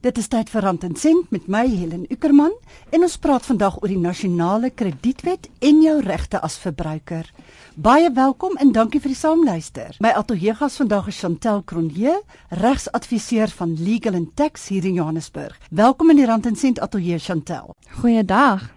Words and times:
Dit 0.00 0.16
is 0.16 0.30
tyd 0.32 0.48
vir 0.48 0.64
Rand 0.64 0.84
en 0.86 0.94
Sent 0.96 1.26
met 1.28 1.44
my 1.52 1.66
Helen 1.68 2.06
Ukerman 2.08 2.54
en 2.88 3.02
ons 3.04 3.16
praat 3.20 3.44
vandag 3.44 3.74
oor 3.82 3.92
die 3.92 4.00
nasionale 4.00 4.70
kredietwet 4.72 5.50
en 5.60 5.82
jou 5.84 5.98
regte 6.06 6.40
as 6.40 6.56
verbruiker. 6.62 7.28
Baie 7.76 8.08
welkom 8.16 8.56
en 8.64 8.72
dankie 8.72 9.02
vir 9.04 9.12
die 9.12 9.20
saamluister. 9.20 10.00
My 10.00 10.14
ateljeegas 10.16 10.80
vandag 10.80 11.12
is 11.12 11.20
Chantel 11.20 11.60
Cronje, 11.68 12.16
regsadviseur 12.64 13.52
van 13.60 13.76
Legal 13.76 14.16
and 14.16 14.32
Tax 14.40 14.70
hier 14.72 14.88
in 14.88 14.96
Johannesburg. 14.96 15.60
Welkom 15.68 16.16
in 16.16 16.24
die 16.24 16.28
Rand 16.32 16.48
en 16.48 16.56
Sent 16.56 16.80
ateljee 16.80 17.20
Chantel. 17.20 17.74
Goeiedag. 18.00 18.70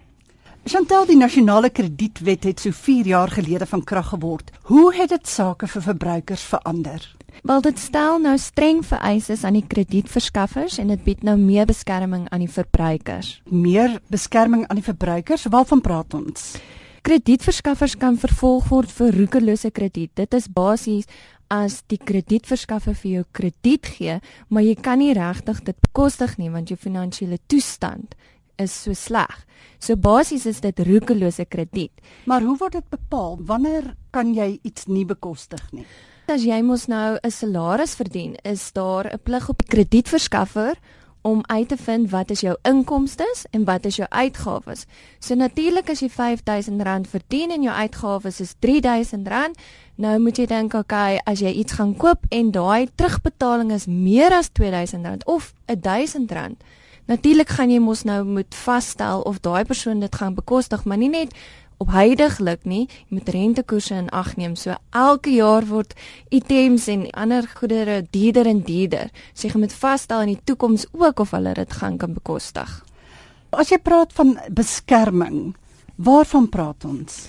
Chantel, 0.64 1.04
die 1.04 1.18
nasionale 1.20 1.68
kredietwet 1.68 2.46
het 2.48 2.62
so 2.64 2.72
4 2.72 3.06
jaar 3.10 3.28
gelede 3.28 3.66
van 3.68 3.82
krag 3.84 4.06
geword. 4.14 4.48
Hoe 4.70 4.94
het 4.96 5.10
dit 5.12 5.26
sake 5.28 5.68
vir 5.68 5.82
verbruikers 5.82 6.40
verander? 6.40 7.04
Wel 7.42 7.60
dit 7.60 7.78
stel 7.78 8.16
nou 8.24 8.32
streng 8.40 8.80
vereistes 8.86 9.44
aan 9.44 9.58
die 9.58 9.66
kredietverskaffers 9.68 10.78
en 10.80 10.88
dit 10.88 11.04
bied 11.04 11.22
nou 11.22 11.36
meer 11.36 11.68
beskerming 11.68 12.24
aan 12.32 12.46
die 12.46 12.48
verbruikers. 12.48 13.42
Meer 13.44 14.00
beskerming 14.08 14.64
aan 14.66 14.80
die 14.80 14.86
verbruikers? 14.88 15.44
Waarvan 15.52 15.84
praat 15.84 16.16
ons? 16.16 16.54
Kredietverskaffers 17.04 17.98
kan 18.00 18.16
vervolg 18.16 18.72
word 18.72 18.92
vir 18.96 19.12
roekelose 19.20 19.68
krediet. 19.68 20.14
Dit 20.16 20.32
is 20.32 20.48
basies 20.48 21.04
as 21.52 21.82
die 21.92 22.00
kredietverskaffer 22.00 22.96
vir 22.96 23.10
jou 23.18 23.24
krediet 23.36 23.92
gee, 23.98 24.16
maar 24.48 24.64
jy 24.64 24.78
kan 24.80 24.96
nie 24.98 25.12
regtig 25.12 25.60
dit 25.68 25.76
bekostig 25.84 26.38
nie 26.40 26.48
want 26.48 26.72
jou 26.72 26.80
finansiële 26.80 27.36
toestand 27.52 28.16
is 28.56 28.82
so 28.82 28.92
sleg. 28.92 29.46
So 29.78 29.96
basies 29.96 30.46
is 30.46 30.60
dit 30.60 30.78
roekelose 30.78 31.44
krediet. 31.44 31.92
Maar 32.24 32.42
hoe 32.42 32.56
word 32.58 32.72
dit 32.72 32.88
bepaal? 32.88 33.38
Wanneer 33.40 33.94
kan 34.10 34.34
jy 34.34 34.58
iets 34.62 34.86
nie 34.86 35.04
bekostig 35.04 35.62
nie? 35.72 35.86
As 36.26 36.44
jy 36.44 36.62
mos 36.62 36.86
nou 36.88 37.18
'n 37.22 37.30
salaris 37.30 37.94
verdien, 37.94 38.36
is 38.44 38.72
daar 38.72 39.12
'n 39.12 39.20
plig 39.22 39.48
op 39.48 39.58
die 39.58 39.68
kredietverskaffer 39.68 40.76
om 41.24 41.40
uit 41.46 41.68
te 41.68 41.76
vind 41.76 42.10
wat 42.10 42.30
is 42.30 42.40
jou 42.40 42.56
inkomste 42.62 43.24
en 43.50 43.64
wat 43.64 43.84
is 43.84 43.96
jou 43.96 44.08
uitgawes. 44.08 44.84
So 45.18 45.34
natuurlik 45.34 45.88
as 45.90 46.00
jy 46.00 46.08
R5000 46.08 47.08
verdien 47.08 47.50
en 47.50 47.62
jou 47.62 47.74
uitgawes 47.74 48.40
is 48.40 48.54
R3000, 48.60 49.56
nou 49.94 50.18
moet 50.18 50.36
jy 50.36 50.46
dink, 50.46 50.74
okay, 50.74 51.18
as 51.24 51.40
jy 51.40 51.52
iets 51.52 51.72
gaan 51.72 51.96
koop 51.96 52.26
en 52.28 52.50
daai 52.50 52.88
terugbetaling 52.94 53.72
is 53.72 53.86
meer 53.86 54.32
as 54.32 54.50
R2000 54.52 55.24
of 55.24 55.54
R1000, 55.66 56.60
natuurlik 57.10 57.48
gaan 57.56 57.70
jy 57.70 57.80
mos 57.82 58.04
nou 58.08 58.22
moet 58.24 58.54
vasstel 58.54 59.20
of 59.28 59.40
daai 59.44 59.64
persoon 59.64 60.00
dit 60.00 60.14
gaan 60.14 60.34
bekostig, 60.34 60.84
maar 60.84 60.98
nie 60.98 61.10
net 61.12 61.34
op 61.82 61.90
huidigelik 61.90 62.64
nie, 62.68 62.86
jy 63.08 63.18
moet 63.18 63.28
rentekoerse 63.34 63.96
in 63.98 64.08
ag 64.14 64.34
neem. 64.38 64.54
So 64.56 64.76
elke 64.94 65.34
jaar 65.34 65.66
word 65.68 65.94
items 66.30 66.86
en 66.92 67.06
ander 67.10 67.48
goedere 67.58 68.02
duurder 68.14 68.48
en 68.50 68.62
duurder. 68.64 69.10
So 69.34 69.48
jy 69.48 69.60
moet 69.60 69.74
vasstel 69.74 70.24
in 70.24 70.34
die 70.34 70.42
toekoms 70.44 70.86
ook 70.92 71.20
of 71.24 71.34
hulle 71.36 71.54
dit 71.58 71.78
gaan 71.80 71.98
kan 71.98 72.14
bekostig. 72.16 72.80
As 73.54 73.70
jy 73.70 73.78
praat 73.78 74.12
van 74.16 74.36
beskerming, 74.50 75.54
waarvan 75.96 76.48
praat 76.50 76.86
ons? 76.88 77.26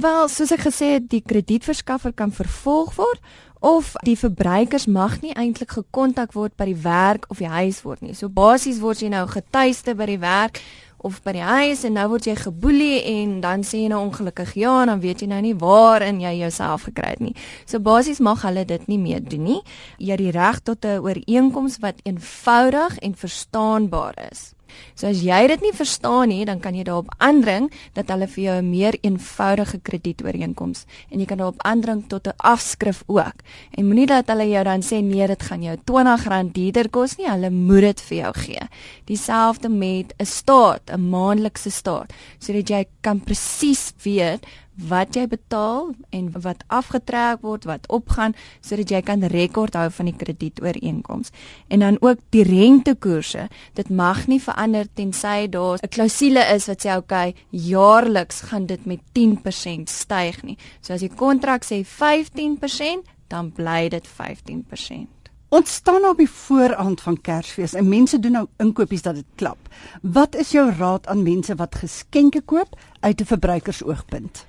Wel, 0.00 0.28
soos 0.28 0.52
ek 0.54 0.62
gesê 0.68 0.94
het, 0.94 1.08
die 1.10 1.20
kredietverskaffer 1.26 2.14
kan 2.16 2.30
vervolg 2.32 2.94
word 2.96 3.20
of 3.62 3.92
die 4.06 4.16
verbruikers 4.18 4.86
mag 4.90 5.18
nie 5.22 5.34
eintlik 5.38 5.74
gekontak 5.76 6.32
word 6.34 6.54
by 6.58 6.66
die 6.70 6.78
werk 6.82 7.26
of 7.30 7.42
die 7.42 7.50
huis 7.50 7.82
word 7.84 8.00
nie. 8.02 8.14
So 8.16 8.30
basies 8.32 8.80
word 8.82 9.02
jy 9.02 9.10
nou 9.12 9.26
getuiste 9.30 9.94
by 9.98 10.08
die 10.08 10.20
werk 10.22 10.62
of 11.02 11.18
by 11.26 11.34
die 11.36 11.44
huis 11.44 11.82
en 11.84 11.96
nou 11.98 12.06
word 12.14 12.26
jy 12.30 12.36
geboelie 12.38 13.02
en 13.10 13.36
dan 13.42 13.66
sê 13.66 13.82
jy 13.82 13.90
nou 13.92 14.00
ongelukkig 14.06 14.54
ja 14.62 14.78
en 14.84 14.94
dan 14.94 15.02
weet 15.02 15.22
jy 15.22 15.28
nou 15.34 15.42
nie 15.44 15.54
waar 15.58 16.06
in 16.06 16.22
jy 16.22 16.32
jouself 16.40 16.88
gekry 16.88 17.12
het 17.16 17.22
nie. 17.22 17.36
So 17.66 17.82
basies 17.82 18.22
mag 18.22 18.46
hulle 18.46 18.64
dit 18.64 18.88
nie 18.88 19.00
meer 19.02 19.22
doen 19.22 19.44
nie. 19.50 19.60
Jy 19.98 20.14
het 20.14 20.24
die 20.24 20.34
reg 20.34 20.62
tot 20.62 20.86
'n 20.86 21.02
ooreenkoms 21.02 21.78
wat 21.82 22.00
eenvoudig 22.06 22.98
en 22.98 23.14
verstaanbaar 23.14 24.30
is. 24.30 24.54
So 24.94 25.06
as 25.06 25.22
jy 25.22 25.46
dit 25.46 25.60
nie 25.60 25.72
verstaan 25.72 26.28
nie, 26.28 26.44
dan 26.44 26.60
kan 26.60 26.74
jy 26.74 26.84
daarop 26.84 27.12
aandring 27.18 27.70
dat 27.94 28.08
hulle 28.08 28.26
vir 28.26 28.44
jou 28.44 28.56
'n 28.60 28.70
meer 28.70 28.98
eenvoudige 29.02 29.80
kredietooreenkoms 29.82 30.84
en 31.10 31.20
jy 31.20 31.26
kan 31.26 31.38
daarop 31.38 31.62
aandring 31.64 32.08
tot 32.08 32.26
'n 32.26 32.36
afskrif 32.36 33.02
ook. 33.06 33.42
En 33.76 33.86
moenie 33.86 34.06
dat 34.06 34.28
hulle 34.28 34.48
jou 34.48 34.64
dan 34.64 34.82
sê 34.82 35.02
nee, 35.02 35.26
dit 35.26 35.42
gaan 35.42 35.62
jou 35.62 35.76
R20 35.76 36.52
duurder 36.52 36.88
kos 36.88 37.16
nie, 37.16 37.28
hulle 37.28 37.50
moet 37.50 37.80
dit 37.80 38.00
vir 38.00 38.18
jou 38.18 38.32
gee. 38.32 38.68
Dieselfde 39.04 39.68
met 39.68 40.14
'n 40.18 40.24
staat, 40.24 40.90
'n 40.90 41.10
maandelikse 41.10 41.70
staat, 41.70 42.12
sodat 42.38 42.68
jy 42.68 42.84
kan 43.00 43.20
presies 43.20 43.92
weet 44.02 44.46
wat 44.74 45.14
jy 45.14 45.26
betaal 45.28 45.92
en 46.10 46.30
wat 46.44 46.64
afgetrek 46.72 47.42
word, 47.44 47.64
wat 47.68 47.86
opgaan 47.92 48.34
sodat 48.60 48.90
jy 48.90 49.02
kan 49.04 49.24
rekord 49.32 49.76
hou 49.76 49.88
van 49.90 50.08
die 50.08 50.16
kredietooreenkoms. 50.16 51.30
En 51.68 51.84
dan 51.84 51.96
ook 52.00 52.18
die 52.30 52.44
rentekoerse. 52.48 53.48
Dit 53.74 53.90
mag 53.90 54.26
nie 54.26 54.40
verander 54.40 54.86
tensy 54.94 55.48
daar 55.48 55.78
'n 55.82 55.88
klousule 55.88 56.44
is 56.54 56.66
wat 56.66 56.84
sê 56.86 56.96
okay, 56.96 57.34
jaarliks 57.50 58.40
gaan 58.40 58.66
dit 58.66 58.86
met 58.86 59.00
10% 59.12 59.88
styg 59.88 60.42
nie. 60.42 60.58
So 60.80 60.92
as 60.92 61.00
die 61.00 61.14
kontrak 61.14 61.64
sê 61.64 61.84
15%, 61.84 63.06
dan 63.28 63.52
bly 63.52 63.88
dit 63.88 64.06
15%. 64.06 65.22
Ons 65.48 65.74
staan 65.74 66.04
op 66.08 66.16
die 66.16 66.30
vooraand 66.30 67.00
van 67.00 67.20
Kersfees 67.20 67.74
en 67.74 67.88
mense 67.88 68.18
doen 68.18 68.32
nou 68.32 68.46
inkopies 68.56 69.02
dat 69.02 69.14
dit 69.14 69.26
klap. 69.34 69.68
Wat 70.00 70.34
is 70.34 70.50
jou 70.50 70.70
raad 70.78 71.06
aan 71.06 71.22
mense 71.22 71.54
wat 71.54 71.74
geskenke 71.74 72.40
koop 72.40 72.78
uit 73.00 73.20
'n 73.20 73.24
verbruikersoogpunt? 73.24 74.46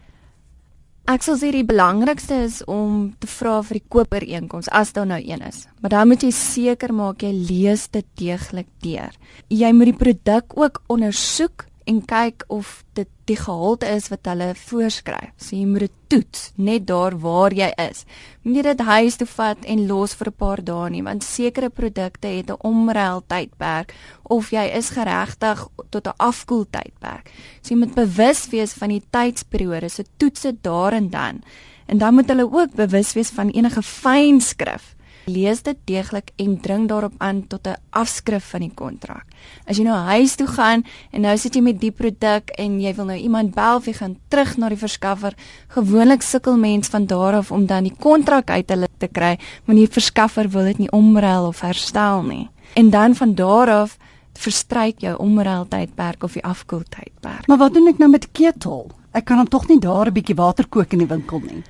Ek 1.04 1.20
sal 1.20 1.36
sê 1.36 1.50
die 1.52 1.66
belangrikste 1.68 2.38
is 2.46 2.62
om 2.72 3.10
te 3.20 3.28
vra 3.28 3.58
vir 3.68 3.82
die 3.82 3.88
koopooreenkoms 3.92 4.70
as 4.72 4.94
daar 4.96 5.10
nou 5.10 5.20
een 5.20 5.42
is. 5.44 5.66
Maar 5.84 5.92
dan 5.92 6.08
moet 6.08 6.24
jy 6.24 6.30
seker 6.32 6.94
maak 6.96 7.26
jy 7.26 7.34
lees 7.36 7.90
dit 7.92 8.08
deeglik 8.22 8.70
deur. 8.86 9.12
Jy 9.52 9.72
moet 9.76 9.92
die 9.92 10.00
produk 10.00 10.56
ook 10.56 10.80
ondersoek 10.96 11.66
en 11.92 12.00
kyk 12.08 12.46
of 12.48 12.86
dit 12.96 13.10
die 13.30 13.38
gehalte 13.40 13.88
is 13.88 14.10
wat 14.12 14.28
hulle 14.28 14.52
voorskryf. 14.58 15.32
So 15.38 15.56
jy 15.56 15.66
moet 15.68 15.86
dit 15.86 15.94
toets 16.14 16.52
net 16.56 16.88
daar 16.88 17.16
waar 17.24 17.54
jy 17.56 17.70
is. 17.82 18.04
Moenie 18.44 18.66
dit 18.66 18.82
huis 18.84 19.18
toe 19.18 19.28
vat 19.28 19.66
en 19.66 19.86
los 19.88 20.16
vir 20.20 20.28
'n 20.28 20.38
paar 20.38 20.64
dae 20.64 20.90
nie, 20.90 21.04
want 21.04 21.24
sekere 21.24 21.70
produkte 21.70 22.28
het 22.28 22.50
'n 22.50 22.60
omruil 22.60 23.24
tydperk 23.28 23.94
of 24.24 24.52
jy 24.52 24.66
is 24.76 24.90
geregtig 24.90 25.68
tot 25.90 26.08
'n 26.08 26.18
afkoel 26.18 26.66
tydperk. 26.70 27.32
So 27.62 27.74
jy 27.74 27.80
moet 27.80 27.96
bewus 27.96 28.50
wees 28.50 28.74
van 28.74 28.90
die 28.90 29.04
tydsperiode. 29.10 29.90
So 29.90 30.04
toets 30.18 30.42
dit 30.42 30.64
daar 30.64 30.94
en 30.94 31.10
dan. 31.10 31.42
En 31.86 31.98
dan 31.98 32.14
moet 32.14 32.28
hulle 32.28 32.52
ook 32.52 32.76
bewus 32.76 33.14
wees 33.14 33.30
van 33.30 33.50
enige 33.50 33.82
fynskrif 33.82 34.96
lees 35.26 35.64
dit 35.64 35.78
deeglik 35.86 36.32
en 36.36 36.62
dring 36.62 36.88
daarop 36.88 37.14
aan 37.18 37.48
tot 37.48 37.68
'n 37.68 37.76
afskrif 37.90 38.50
van 38.50 38.60
die 38.60 38.72
kontrak. 38.76 39.26
As 39.66 39.78
jy 39.78 39.84
nou 39.84 39.96
huis 39.96 40.36
toe 40.36 40.48
gaan 40.48 40.84
en 41.12 41.22
nou 41.22 41.38
sit 41.38 41.56
jy 41.56 41.62
met 41.62 41.80
die 41.80 41.92
produk 41.92 42.50
en 42.58 42.82
jy 42.82 42.96
wil 42.96 43.06
nou 43.06 43.18
iemand 43.18 43.56
bel 43.56 43.76
of 43.76 43.86
jy 43.86 43.94
gaan 43.94 44.18
terug 44.28 44.58
na 44.58 44.70
die 44.70 44.78
verskaffer, 44.78 45.34
gewoonlik 45.68 46.22
sukkel 46.22 46.58
mens 46.58 46.88
van 46.88 47.06
daar 47.06 47.34
af 47.34 47.52
om 47.52 47.66
dan 47.66 47.84
die 47.84 47.96
kontrak 48.00 48.50
uit 48.50 48.70
hulle 48.70 48.88
te 48.98 49.08
kry, 49.08 49.38
want 49.66 49.78
die 49.78 49.88
verskaffer 49.88 50.50
wil 50.50 50.64
dit 50.64 50.78
nie 50.78 50.92
omruil 50.92 51.48
of 51.48 51.62
herstel 51.62 52.24
nie. 52.24 52.50
En 52.74 52.90
dan 52.90 53.16
van 53.16 53.36
daar 53.36 53.70
af 53.70 53.98
verstryk 54.34 55.00
jou 55.00 55.18
omruil 55.18 55.68
tydperk 55.68 56.24
of 56.24 56.34
die 56.34 56.44
afkoel 56.44 56.84
tydperk. 56.90 57.48
Maar 57.48 57.58
wat 57.58 57.74
doen 57.74 57.88
ek 57.88 57.98
nou 57.98 58.10
met 58.10 58.32
ketel? 58.32 58.92
Ek 59.14 59.26
kan 59.26 59.38
hom 59.38 59.48
tog 59.48 59.68
nie 59.70 59.80
daar 59.80 60.08
'n 60.08 60.14
bietjie 60.14 60.36
water 60.36 60.68
kook 60.68 60.94
in 60.94 61.00
die 61.00 61.08
winkel 61.08 61.40
nie. 61.40 61.64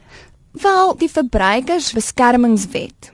Wel, 0.51 0.97
die 0.97 1.09
verbruikersbeskermingswet 1.09 3.12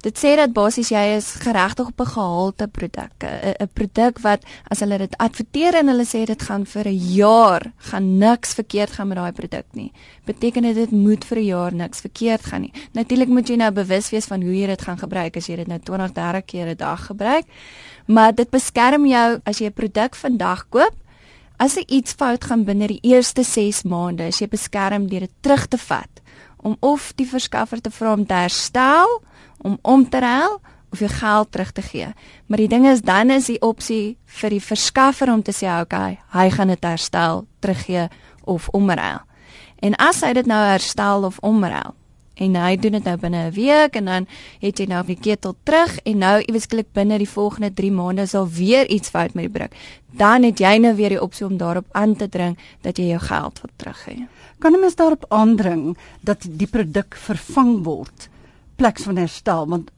Dit 0.00 0.16
sê 0.16 0.30
dat 0.38 0.54
basies 0.56 0.88
jy 0.88 1.00
is 1.18 1.26
geregtig 1.42 1.90
op 1.90 2.00
'n 2.00 2.12
gehalte 2.16 2.66
produk, 2.68 3.12
'n 3.20 3.68
produk 3.74 4.18
wat 4.20 4.42
as 4.70 4.80
hulle 4.80 4.98
dit 4.98 5.16
adverteer 5.18 5.74
en 5.74 5.88
hulle 5.88 6.06
sê 6.06 6.24
dit 6.24 6.42
gaan 6.42 6.64
vir 6.64 6.88
'n 6.88 6.96
jaar 6.96 7.72
gaan 7.76 8.18
niks 8.18 8.54
verkeerd 8.54 8.90
gaan 8.90 9.08
met 9.08 9.16
daai 9.18 9.32
produk 9.32 9.66
nie. 9.72 9.92
Beteken 10.24 10.62
dit 10.62 10.74
dit 10.74 10.90
moet 10.90 11.24
vir 11.24 11.38
'n 11.38 11.44
jaar 11.44 11.74
niks 11.74 12.00
verkeerd 12.00 12.42
gaan 12.42 12.60
nie. 12.60 12.72
Natuurlik 12.92 13.28
moet 13.28 13.48
jy 13.48 13.56
nou 13.56 13.70
bewus 13.70 14.10
wees 14.10 14.24
van 14.24 14.42
hoe 14.42 14.58
jy 14.58 14.66
dit 14.66 14.82
gaan 14.82 14.98
gebruik 14.98 15.36
as 15.36 15.46
jy 15.46 15.56
dit 15.56 15.66
nou 15.66 15.78
20, 15.78 16.12
30 16.12 16.44
keer 16.44 16.66
'n 16.66 16.76
dag 16.76 17.06
gebruik. 17.06 17.44
Maar 18.06 18.34
dit 18.34 18.50
beskerm 18.50 19.06
jou 19.06 19.40
as 19.44 19.58
jy 19.58 19.66
'n 19.66 19.72
produk 19.72 20.14
vandag 20.14 20.68
koop. 20.70 20.94
As 21.58 21.76
er 21.76 21.84
iets 21.88 22.12
fout 22.12 22.44
gaan 22.44 22.64
binne 22.64 22.86
die 22.86 23.00
eerste 23.02 23.42
6 23.42 23.82
maande, 23.82 24.26
is 24.26 24.38
jy 24.38 24.48
beskerm 24.48 25.08
deur 25.08 25.20
dit 25.20 25.32
terug 25.42 25.66
te 25.66 25.78
vat 25.78 26.20
om 26.62 26.76
of 26.80 27.12
die 27.16 27.26
verskaffer 27.26 27.80
te 27.80 27.90
vra 27.90 28.12
om 28.12 28.26
te 28.26 28.34
herstel 28.34 29.20
om 29.62 29.78
om 29.82 30.08
te 30.08 30.18
ruil 30.18 30.60
of 30.90 30.98
jou 30.98 31.10
geld 31.10 31.52
terug 31.52 31.72
te 31.72 31.82
gee. 31.82 32.08
Maar 32.46 32.58
die 32.58 32.68
ding 32.68 32.86
is 32.86 33.02
dan 33.02 33.30
is 33.30 33.46
die 33.46 33.60
opsie 33.60 34.16
vir 34.40 34.50
die 34.50 34.62
verskaffer 34.62 35.32
om 35.32 35.42
te 35.42 35.54
sê 35.54 35.70
okay, 35.80 36.18
hy 36.34 36.50
gaan 36.50 36.68
dit 36.68 36.84
herstel, 36.84 37.46
teruggee 37.60 38.08
of 38.44 38.68
omruil. 38.68 39.22
En 39.80 39.96
as 39.96 40.20
hy 40.26 40.32
dit 40.36 40.46
nou 40.46 40.60
herstel 40.66 41.24
of 41.24 41.38
omruil 41.46 41.94
en 42.40 42.56
hy 42.56 42.76
doen 42.80 42.96
dit 42.96 43.04
nou 43.04 43.16
binne 43.20 43.40
'n 43.48 43.52
week 43.52 43.96
en 43.96 44.04
dan 44.04 44.26
het 44.60 44.78
jy 44.78 44.86
nou 44.86 45.04
die 45.04 45.16
ketel 45.16 45.54
terug 45.64 45.98
en 46.04 46.18
nou 46.18 46.40
iewesklik 46.40 46.92
binne 46.92 47.18
die 47.18 47.28
volgende 47.28 47.70
3 47.74 47.92
maande 47.92 48.26
sal 48.26 48.48
weer 48.48 48.88
iets 48.88 49.08
fout 49.08 49.34
met 49.34 49.44
die 49.44 49.52
brik. 49.52 49.76
Dan 50.12 50.42
het 50.42 50.58
jy 50.58 50.78
nou 50.78 50.94
weer 50.94 51.08
die 51.08 51.22
opsie 51.22 51.46
om 51.46 51.56
daarop 51.56 51.86
aan 51.92 52.16
te 52.16 52.28
dring 52.28 52.58
dat 52.80 52.96
jy 52.96 53.04
jou 53.04 53.20
geld 53.20 53.60
wil 53.60 53.70
teruggee. 53.76 54.28
Kan 54.58 54.72
'n 54.72 54.80
mens 54.80 54.94
daarop 54.94 55.24
aandring 55.28 55.96
dat 56.20 56.46
die 56.48 56.66
produk 56.66 57.14
vervang 57.14 57.84
word? 57.84 58.28
Pleks 58.80 59.08
van 59.08 59.20
herstel 59.20 59.66
want 59.68 59.90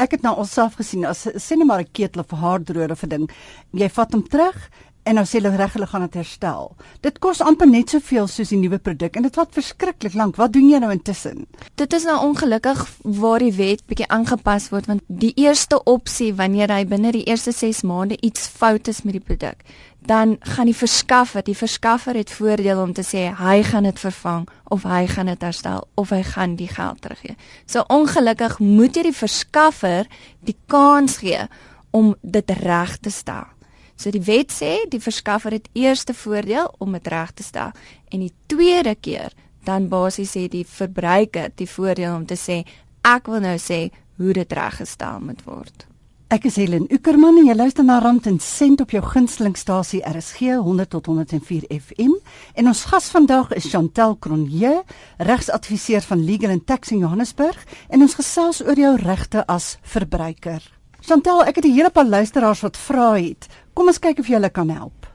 Ek 0.00 0.14
het 0.16 0.22
nou 0.24 0.30
alself 0.40 0.78
gesien 0.80 1.02
as 1.04 1.26
sê 1.28 1.58
net 1.58 1.68
maar 1.68 1.82
'n 1.82 1.92
ketel 1.92 2.22
of 2.22 2.32
'n 2.32 2.40
haardroër 2.40 2.90
of 2.90 3.02
'n 3.04 3.08
ding. 3.08 3.30
Jy 3.76 3.88
vat 3.88 4.12
hom 4.12 4.22
terug 4.24 4.56
en 5.02 5.16
nou 5.18 5.24
sê 5.26 5.38
hulle 5.38 5.52
reg 5.56 5.74
hulle 5.76 5.88
gaan 5.90 6.04
dit 6.06 6.18
herstel. 6.20 6.70
Dit 7.04 7.18
kos 7.22 7.40
amper 7.44 7.68
net 7.68 7.92
soveel 7.92 8.28
soos 8.30 8.52
die 8.52 8.58
nuwe 8.60 8.78
produk 8.78 9.16
en 9.16 9.26
dit 9.26 9.38
vat 9.40 9.52
verskriklik 9.56 10.16
lank. 10.18 10.38
Wat 10.40 10.52
doen 10.54 10.68
jy 10.70 10.80
nou 10.82 10.90
intussen? 10.92 11.46
Dit 11.80 11.94
is 11.96 12.06
nou 12.08 12.16
ongelukkig 12.28 12.82
waar 13.20 13.42
die 13.42 13.52
wet 13.56 13.84
bietjie 13.90 14.08
aangepas 14.12 14.70
word 14.74 14.90
want 14.90 15.04
die 15.08 15.32
eerste 15.40 15.80
opsie 15.90 16.32
wanneer 16.36 16.72
hy 16.74 16.84
binne 16.88 17.14
die 17.16 17.24
eerste 17.28 17.54
6 17.56 17.82
maande 17.88 18.18
iets 18.20 18.48
fout 18.48 18.88
is 18.90 19.02
met 19.06 19.16
die 19.16 19.24
produk, 19.24 19.64
dan 20.00 20.36
gaan 20.54 20.68
die 20.70 20.76
verskaffer, 20.76 21.44
die 21.44 21.56
verskaffer 21.56 22.16
het 22.16 22.32
voordeel 22.32 22.80
om 22.80 22.92
te 22.96 23.04
sê 23.04 23.28
hy 23.36 23.60
gaan 23.66 23.88
dit 23.88 24.00
vervang 24.00 24.48
of 24.72 24.84
hy 24.88 25.04
gaan 25.10 25.28
dit 25.32 25.44
herstel 25.44 25.86
of 26.00 26.12
hy 26.14 26.22
gaan 26.24 26.56
die 26.56 26.68
geld 26.68 27.00
teruggee. 27.04 27.36
So 27.66 27.84
ongelukkig 27.88 28.58
moet 28.58 28.96
jy 28.96 29.08
die 29.10 29.16
verskaffer 29.16 30.08
die 30.46 30.56
kans 30.66 31.20
gee 31.24 31.46
om 31.90 32.14
dit 32.22 32.50
reg 32.62 32.96
te 33.00 33.10
stel. 33.10 33.48
So 34.00 34.08
die 34.08 34.24
wet 34.24 34.48
sê 34.48 34.86
die 34.88 35.02
verskaffer 35.02 35.52
het 35.52 35.68
eerste 35.76 36.14
voordeel 36.16 36.70
om 36.80 36.94
dit 36.96 37.08
reg 37.12 37.34
te 37.36 37.44
stel 37.44 37.74
en 38.08 38.22
die 38.24 38.32
tweede 38.48 38.94
keer 38.96 39.34
dan 39.68 39.90
basies 39.92 40.32
sê 40.32 40.46
die 40.48 40.64
verbruiker 40.64 41.52
die 41.60 41.68
voordeel 41.68 42.14
om 42.14 42.24
te 42.24 42.38
sê 42.40 42.62
ek 43.04 43.28
wil 43.28 43.44
nou 43.44 43.58
sê 43.60 43.90
hoe 44.16 44.32
dit 44.36 44.52
reggestel 44.56 45.20
moet 45.20 45.44
word. 45.44 45.84
Ek 46.30 46.46
is 46.46 46.56
Helen 46.60 46.86
Ukerman 46.94 47.40
en 47.42 47.48
jy 47.48 47.56
luister 47.58 47.84
na 47.84 47.98
Rand 48.00 48.28
en 48.30 48.38
Sent 48.40 48.80
op 48.80 48.92
jou 48.94 49.02
gunstelingstasie 49.02 50.00
RSG 50.06 50.54
100 50.62 50.92
tot 50.94 51.08
104 51.10 51.66
FM. 51.74 52.12
En 52.54 52.70
ons 52.70 52.84
gas 52.86 53.10
vandag 53.10 53.50
is 53.58 53.66
Chantel 53.68 54.14
Cronje, 54.22 54.76
regsadviseur 55.18 56.06
van 56.06 56.24
Legal 56.24 56.54
and 56.54 56.68
Tax 56.70 56.94
in 56.94 57.02
Johannesburg 57.02 57.66
en 57.90 58.06
ons 58.06 58.14
gesels 58.14 58.62
oor 58.62 58.78
jou 58.78 58.94
regte 59.02 59.42
as 59.50 59.74
verbruiker. 59.82 60.62
Chantel, 61.00 61.42
ek 61.48 61.56
het 61.56 61.64
'n 61.64 61.74
hele 61.74 61.90
paar 61.90 62.06
luisteraars 62.06 62.60
wat 62.60 62.76
vra 62.76 63.16
het. 63.16 63.48
Kom 63.80 63.88
ons 63.88 63.96
kyk 63.96 64.18
of 64.20 64.26
jy 64.28 64.34
hulle 64.36 64.50
kan 64.52 64.68
help. 64.68 65.06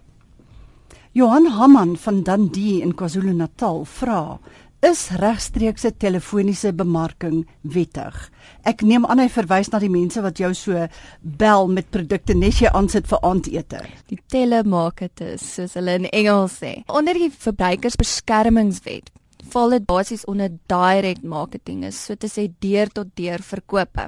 Johan 1.13 1.51
Hamman 1.53 1.91
van 2.01 2.23
Dundee 2.25 2.79
in 2.81 2.95
KwaZulu-Natal 2.97 3.83
vra: 3.85 4.39
Is 4.81 5.03
regstreekse 5.21 5.91
telefoniese 6.01 6.71
bemarking 6.73 7.43
wettig? 7.61 8.17
Ek 8.65 8.81
neem 8.81 9.05
aan 9.05 9.21
hy 9.21 9.27
verwys 9.29 9.69
na 9.69 9.77
die 9.83 9.91
mense 9.93 10.23
wat 10.25 10.41
jou 10.41 10.49
so 10.57 10.87
bel 11.21 11.69
met 11.77 11.91
produkte 11.93 12.33
net 12.33 12.63
jy 12.63 12.71
aansit 12.73 13.05
vir 13.11 13.21
aandete. 13.29 13.83
Die 14.09 14.17
telemarketers, 14.33 15.45
soos 15.59 15.77
hulle 15.77 15.99
in 16.01 16.09
Engels 16.09 16.57
sê. 16.63 16.73
Onder 16.89 17.21
die 17.21 17.29
verbruikersbeskermingswet 17.29 19.13
val 19.53 19.69
dit 19.75 19.85
basies 19.85 20.25
onder 20.29 20.49
direct 20.71 21.23
marketing 21.23 21.83
is 21.85 21.97
so 22.07 22.15
te 22.15 22.29
sê 22.31 22.47
deur 22.63 22.89
tot 22.93 23.11
deur 23.17 23.43
verkope. 23.43 24.07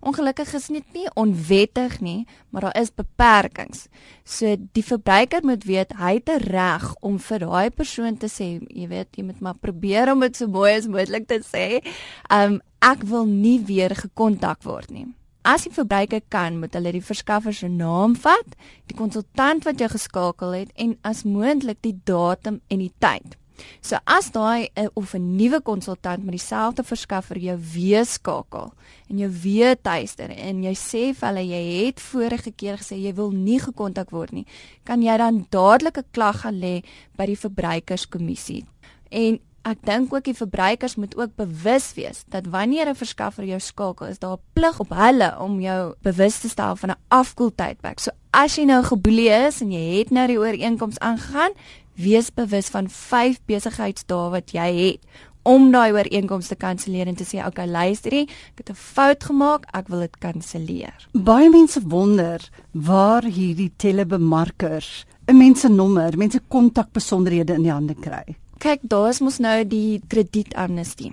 Ongelukkig 0.00 0.54
is 0.54 0.68
dit 0.72 0.94
nie 0.94 1.06
onwettig 1.14 2.00
nie, 2.00 2.26
maar 2.50 2.68
daar 2.68 2.80
is 2.80 2.94
beperkings. 2.94 3.86
So 4.24 4.56
die 4.76 4.84
verbruiker 4.84 5.44
moet 5.44 5.64
weet 5.68 5.92
hy 5.98 6.14
het 6.18 6.28
'n 6.28 6.44
reg 6.50 6.94
om 7.00 7.18
vir 7.18 7.38
daai 7.38 7.70
persoon 7.70 8.16
te 8.16 8.26
sê, 8.26 8.60
jy 8.68 8.88
weet, 8.88 9.16
jy 9.16 9.24
moet 9.24 9.40
maar 9.40 9.58
probeer 9.58 10.12
om 10.12 10.20
dit 10.20 10.36
so 10.36 10.46
mooi 10.46 10.76
as 10.76 10.86
moontlik 10.86 11.26
te 11.26 11.40
sê. 11.40 11.84
Um 12.30 12.60
ek 12.80 13.02
wil 13.02 13.26
nie 13.26 13.58
weer 13.66 13.94
gekontak 13.94 14.62
word 14.62 14.90
nie. 14.90 15.06
As 15.42 15.64
die 15.64 15.72
verbruiker 15.72 16.20
kan, 16.28 16.58
moet 16.60 16.74
hulle 16.74 16.92
die 16.92 17.04
verskaffer 17.04 17.54
se 17.54 17.68
naam 17.68 18.16
vat, 18.16 18.56
die 18.86 18.96
konsultant 18.96 19.64
wat 19.64 19.78
jou 19.78 19.88
geskakel 19.88 20.52
het 20.52 20.72
en 20.76 20.98
as 21.02 21.24
moontlik 21.24 21.78
die 21.80 21.94
datum 22.04 22.60
en 22.68 22.78
die 22.78 22.92
tyd. 23.00 23.38
So 23.80 23.96
as 24.04 24.30
daai 24.30 24.68
uh, 24.74 24.88
of 24.94 25.14
'n 25.14 25.36
nuwe 25.36 25.60
konsultant 25.60 26.24
met 26.24 26.36
dieselfde 26.36 26.84
verskaffer 26.84 27.38
jou 27.38 27.58
weer 27.74 28.04
skakel 28.04 28.72
en 29.08 29.18
jou 29.18 29.30
weer 29.42 29.76
tuister 29.82 30.30
en 30.30 30.62
jy 30.62 30.74
sê 30.74 31.14
vir 31.14 31.28
hulle 31.28 31.44
jy 31.46 31.86
het 31.86 32.00
vorige 32.00 32.50
keer 32.50 32.76
gesê 32.76 32.96
jy 32.96 33.14
wil 33.14 33.30
nie 33.30 33.60
gekontak 33.60 34.10
word 34.10 34.32
nie, 34.32 34.46
kan 34.84 35.02
jy 35.02 35.16
dan 35.16 35.46
dadelik 35.50 35.98
'n 35.98 36.10
klag 36.12 36.40
gaan 36.40 36.60
lê 36.60 36.82
by 37.16 37.26
die 37.26 37.36
verbruikerskommissie. 37.36 38.64
En 39.10 39.40
ek 39.68 39.80
dink 39.84 40.12
ook 40.14 40.24
die 40.24 40.36
verbruikers 40.36 40.96
moet 40.96 41.16
ook 41.18 41.34
bewus 41.36 41.90
wees 41.96 42.24
dat 42.32 42.46
wanneer 42.46 42.88
'n 42.88 42.94
verskaffer 42.94 43.44
jou 43.44 43.60
skakel, 43.60 44.06
is 44.06 44.18
daar 44.18 44.36
'n 44.36 44.42
plig 44.52 44.80
op 44.80 44.88
hulle 44.88 45.38
om 45.38 45.60
jou 45.60 45.94
bewus 46.02 46.38
te 46.38 46.48
stel 46.48 46.76
van 46.76 46.90
'n 46.90 47.00
afkoeltydperk. 47.08 47.98
So 47.98 48.10
as 48.30 48.56
jy 48.56 48.64
nou 48.64 48.82
geboelie 48.82 49.30
is 49.46 49.60
en 49.60 49.70
jy 49.72 49.98
het 49.98 50.10
nou 50.10 50.26
die 50.26 50.38
ooreenkoms 50.38 50.98
aangegaan, 50.98 51.52
wees 51.98 52.30
bewus 52.34 52.70
van 52.74 52.88
5 52.88 53.40
besigheidsdae 53.50 54.30
wat 54.34 54.54
jy 54.54 54.68
het 54.78 55.24
om 55.48 55.70
daai 55.72 55.92
ooreenkoms 55.96 56.50
te 56.50 56.56
kanselleer 56.60 57.08
en 57.08 57.16
te 57.16 57.24
sê 57.24 57.40
okay 57.46 57.66
luister 57.66 58.12
jy 58.14 58.24
ek 58.26 58.62
het 58.62 58.70
'n 58.70 58.74
fout 58.74 59.24
gemaak 59.24 59.66
ek 59.74 59.88
wil 59.88 60.00
dit 60.00 60.18
kanselleer. 60.18 61.08
Baie 61.12 61.50
mense 61.50 61.80
wonder 61.80 62.40
waar 62.72 63.24
hierdie 63.24 63.72
telebemarkers 63.76 65.06
'n 65.26 65.36
mens 65.36 65.60
se 65.60 65.68
nommer 65.68 66.16
mense 66.16 66.40
kontakbesonderhede 66.48 67.54
in 67.54 67.62
die 67.62 67.72
hande 67.72 67.94
kry. 67.94 68.36
Kyk 68.58 68.80
daar 68.82 69.08
is 69.08 69.20
mos 69.20 69.38
nou 69.38 69.64
die 69.64 70.00
kredietamnestie 70.08 71.12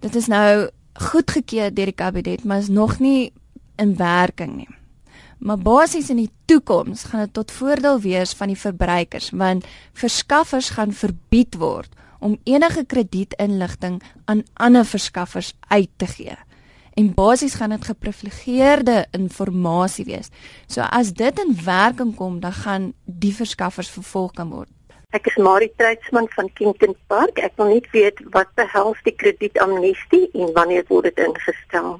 dit 0.00 0.16
is 0.16 0.28
nou 0.32 0.68
goedgekeur 1.10 1.72
deur 1.74 1.92
die 1.92 1.96
kabinet 1.96 2.44
maar 2.44 2.64
is 2.64 2.72
nog 2.72 2.98
nie 3.00 3.32
in 3.80 3.96
werking 3.96 4.56
nie 4.56 4.68
Maar 5.40 5.58
basies 5.58 6.10
in 6.12 6.18
die 6.20 6.30
toekoms 6.44 7.06
gaan 7.08 7.24
dit 7.24 7.32
tot 7.32 7.52
voordeel 7.52 8.00
wees 8.04 8.34
van 8.36 8.52
die 8.52 8.58
verbruikers 8.60 9.30
want 9.32 9.64
verskaffers 9.96 10.68
gaan 10.76 10.92
verbied 10.92 11.56
word 11.56 11.96
om 12.20 12.36
enige 12.44 12.84
kredietinligting 12.84 14.02
aan 14.24 14.44
ander 14.54 14.84
verskaffers 14.84 15.54
uit 15.68 15.88
te 15.96 16.06
gee. 16.06 16.36
En 16.94 17.14
basies 17.14 17.54
gaan 17.56 17.72
dit 17.72 17.84
geprivilegeerde 17.84 19.06
inligting 19.16 20.04
wees. 20.04 20.28
So 20.66 20.80
as 20.80 21.12
dit 21.12 21.40
in 21.40 21.56
werking 21.64 22.12
kom, 22.16 22.40
dan 22.40 22.52
gaan 22.52 22.92
die 23.04 23.32
verskaffers 23.34 23.90
vervolg 23.90 24.36
kan 24.36 24.50
word. 24.50 24.68
Ek 25.16 25.26
is 25.26 25.40
Marie 25.40 25.72
Treitsman 25.76 26.28
van 26.36 26.52
Kington 26.52 26.92
Park. 27.06 27.40
Ek 27.40 27.56
wil 27.56 27.72
net 27.72 27.88
weet 27.90 28.20
wat 28.36 28.52
behels 28.60 29.00
die 29.08 29.16
kredietamnestie 29.16 30.28
en 30.34 30.52
wanneer 30.52 30.84
word 30.92 31.08
dit 31.08 31.24
ingestel? 31.24 31.96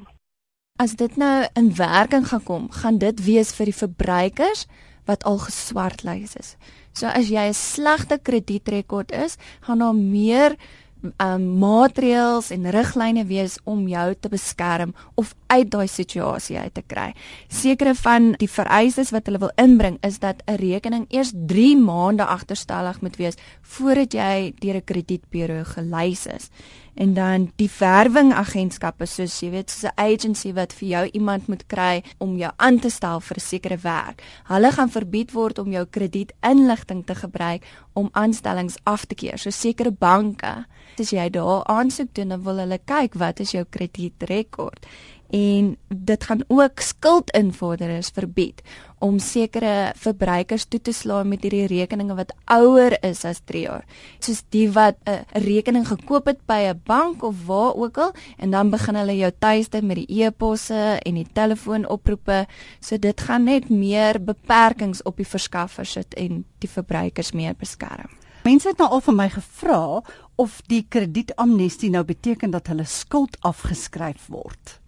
As 0.81 0.97
dit 0.97 1.17
nou 1.21 1.44
in 1.61 1.75
werking 1.77 2.25
gaan 2.31 2.44
kom, 2.44 2.69
gaan 2.73 2.99
dit 2.99 3.25
wees 3.27 3.53
vir 3.53 3.69
die 3.69 3.77
verbruikers 3.77 4.65
wat 5.09 5.25
al 5.29 5.41
geswartlys 5.43 6.37
is. 6.41 6.55
So 6.97 7.06
as 7.06 7.29
jy 7.29 7.49
'n 7.49 7.55
slegte 7.55 8.19
kredietrekord 8.19 9.12
is, 9.12 9.37
gaan 9.61 9.79
daar 9.79 9.94
meer 9.94 10.56
um, 11.03 11.44
maatreëls 11.59 12.50
en 12.50 12.71
riglyne 12.71 13.25
wees 13.27 13.59
om 13.65 13.88
jou 13.88 14.15
te 14.21 14.29
beskerm 14.29 14.94
of 15.15 15.35
uit 15.47 15.71
daai 15.71 15.88
situasie 15.88 16.59
uit 16.59 16.75
te 16.75 16.83
kry. 16.87 17.12
Sekere 17.49 17.94
van 17.94 18.35
die 18.41 18.50
vereistes 18.50 19.12
wat 19.15 19.26
hulle 19.26 19.38
wil 19.38 19.53
inbring 19.56 19.99
is 20.06 20.19
dat 20.19 20.43
'n 20.47 20.61
rekening 20.61 21.06
eers 21.09 21.33
3 21.35 21.76
maande 21.76 22.25
agterstallig 22.25 23.00
moet 23.00 23.16
wees 23.16 23.37
voordat 23.62 24.12
jy 24.12 24.52
deur 24.59 24.76
'n 24.76 24.85
kredietburo 24.85 25.64
gelys 25.64 26.26
is 26.26 26.50
en 27.00 27.14
dan 27.16 27.47
die 27.57 27.69
verwingagentskappe 27.73 29.07
soos 29.09 29.38
jy 29.40 29.50
weet 29.54 29.73
soos 29.73 29.88
'n 29.88 29.97
agency 29.97 30.52
wat 30.52 30.73
vir 30.73 30.88
jou 30.88 31.04
iemand 31.12 31.49
moet 31.49 31.64
kry 31.66 32.02
om 32.19 32.37
jou 32.37 32.52
aan 32.57 32.78
te 32.78 32.90
stel 32.90 33.21
vir 33.21 33.40
sekere 33.40 33.78
werk. 33.83 34.23
Hulle 34.45 34.73
gaan 34.73 34.90
verbied 34.90 35.33
word 35.33 35.59
om 35.59 35.73
jou 35.73 35.87
kredietinligting 35.87 37.07
te 37.07 37.14
gebruik 37.14 37.62
om 37.92 38.11
aanstellings 38.12 38.76
af 38.85 39.04
te 39.04 39.14
keer. 39.14 39.38
So 39.38 39.50
sekere 39.50 39.90
banke, 39.90 40.66
as 40.99 41.11
jy 41.11 41.30
daar 41.30 41.64
aansoek 41.64 42.14
doen, 42.14 42.28
dan 42.28 42.42
wil 42.42 42.59
hulle 42.59 42.78
kyk 42.85 43.14
wat 43.14 43.40
is 43.40 43.52
jou 43.52 43.64
kredietrekord 43.64 44.87
en 45.31 45.77
dit 45.89 46.25
gaan 46.25 46.43
ook 46.49 46.81
skuldinvorderers 46.81 48.11
verbied 48.15 48.63
om 48.99 49.19
sekere 49.19 49.93
verbruikers 49.97 50.67
toe 50.69 50.81
te 50.83 50.93
slaan 50.93 51.31
met 51.31 51.45
hierdie 51.47 51.69
rekeninge 51.71 52.15
wat 52.19 52.35
ouer 52.53 52.97
is 53.07 53.23
as 53.25 53.41
3 53.49 53.63
jaar. 53.63 53.85
Soos 54.19 54.43
die 54.51 54.67
wat 54.71 54.97
'n 55.07 55.25
rekening 55.33 55.87
gekoop 55.89 56.27
het 56.27 56.41
by 56.47 56.69
'n 56.69 56.83
bank 56.85 57.23
of 57.23 57.47
waar 57.47 57.75
ook 57.75 57.99
al 57.99 58.13
en 58.39 58.51
dan 58.51 58.71
begin 58.71 58.95
hulle 58.95 59.17
jou 59.17 59.33
tuiste 59.39 59.83
met 59.83 59.97
die 59.97 60.23
e-posse 60.23 61.01
en 61.03 61.15
die 61.15 61.27
telefoonoproepe. 61.33 62.47
So 62.81 62.99
dit 62.99 63.21
gaan 63.21 63.45
net 63.45 63.71
meer 63.71 64.25
beperkings 64.25 65.03
op 65.03 65.17
die 65.17 65.27
verskaffer 65.27 65.87
sit 65.87 66.15
en 66.15 66.45
die 66.59 66.69
verbruikers 66.69 67.33
meer 67.33 67.55
beskerm. 67.59 68.11
Mense 68.45 68.69
het 68.69 68.79
nou 68.79 68.91
al 68.91 69.01
van 69.01 69.17
my 69.17 69.29
gevra 69.29 70.03
of 70.37 70.61
die 70.67 70.87
kredietamnestie 70.89 71.91
nou 71.91 72.05
beteken 72.05 72.51
dat 72.51 72.67
hulle 72.67 72.85
skuld 72.85 73.37
afgeskryf 73.41 74.27
word. 74.27 74.81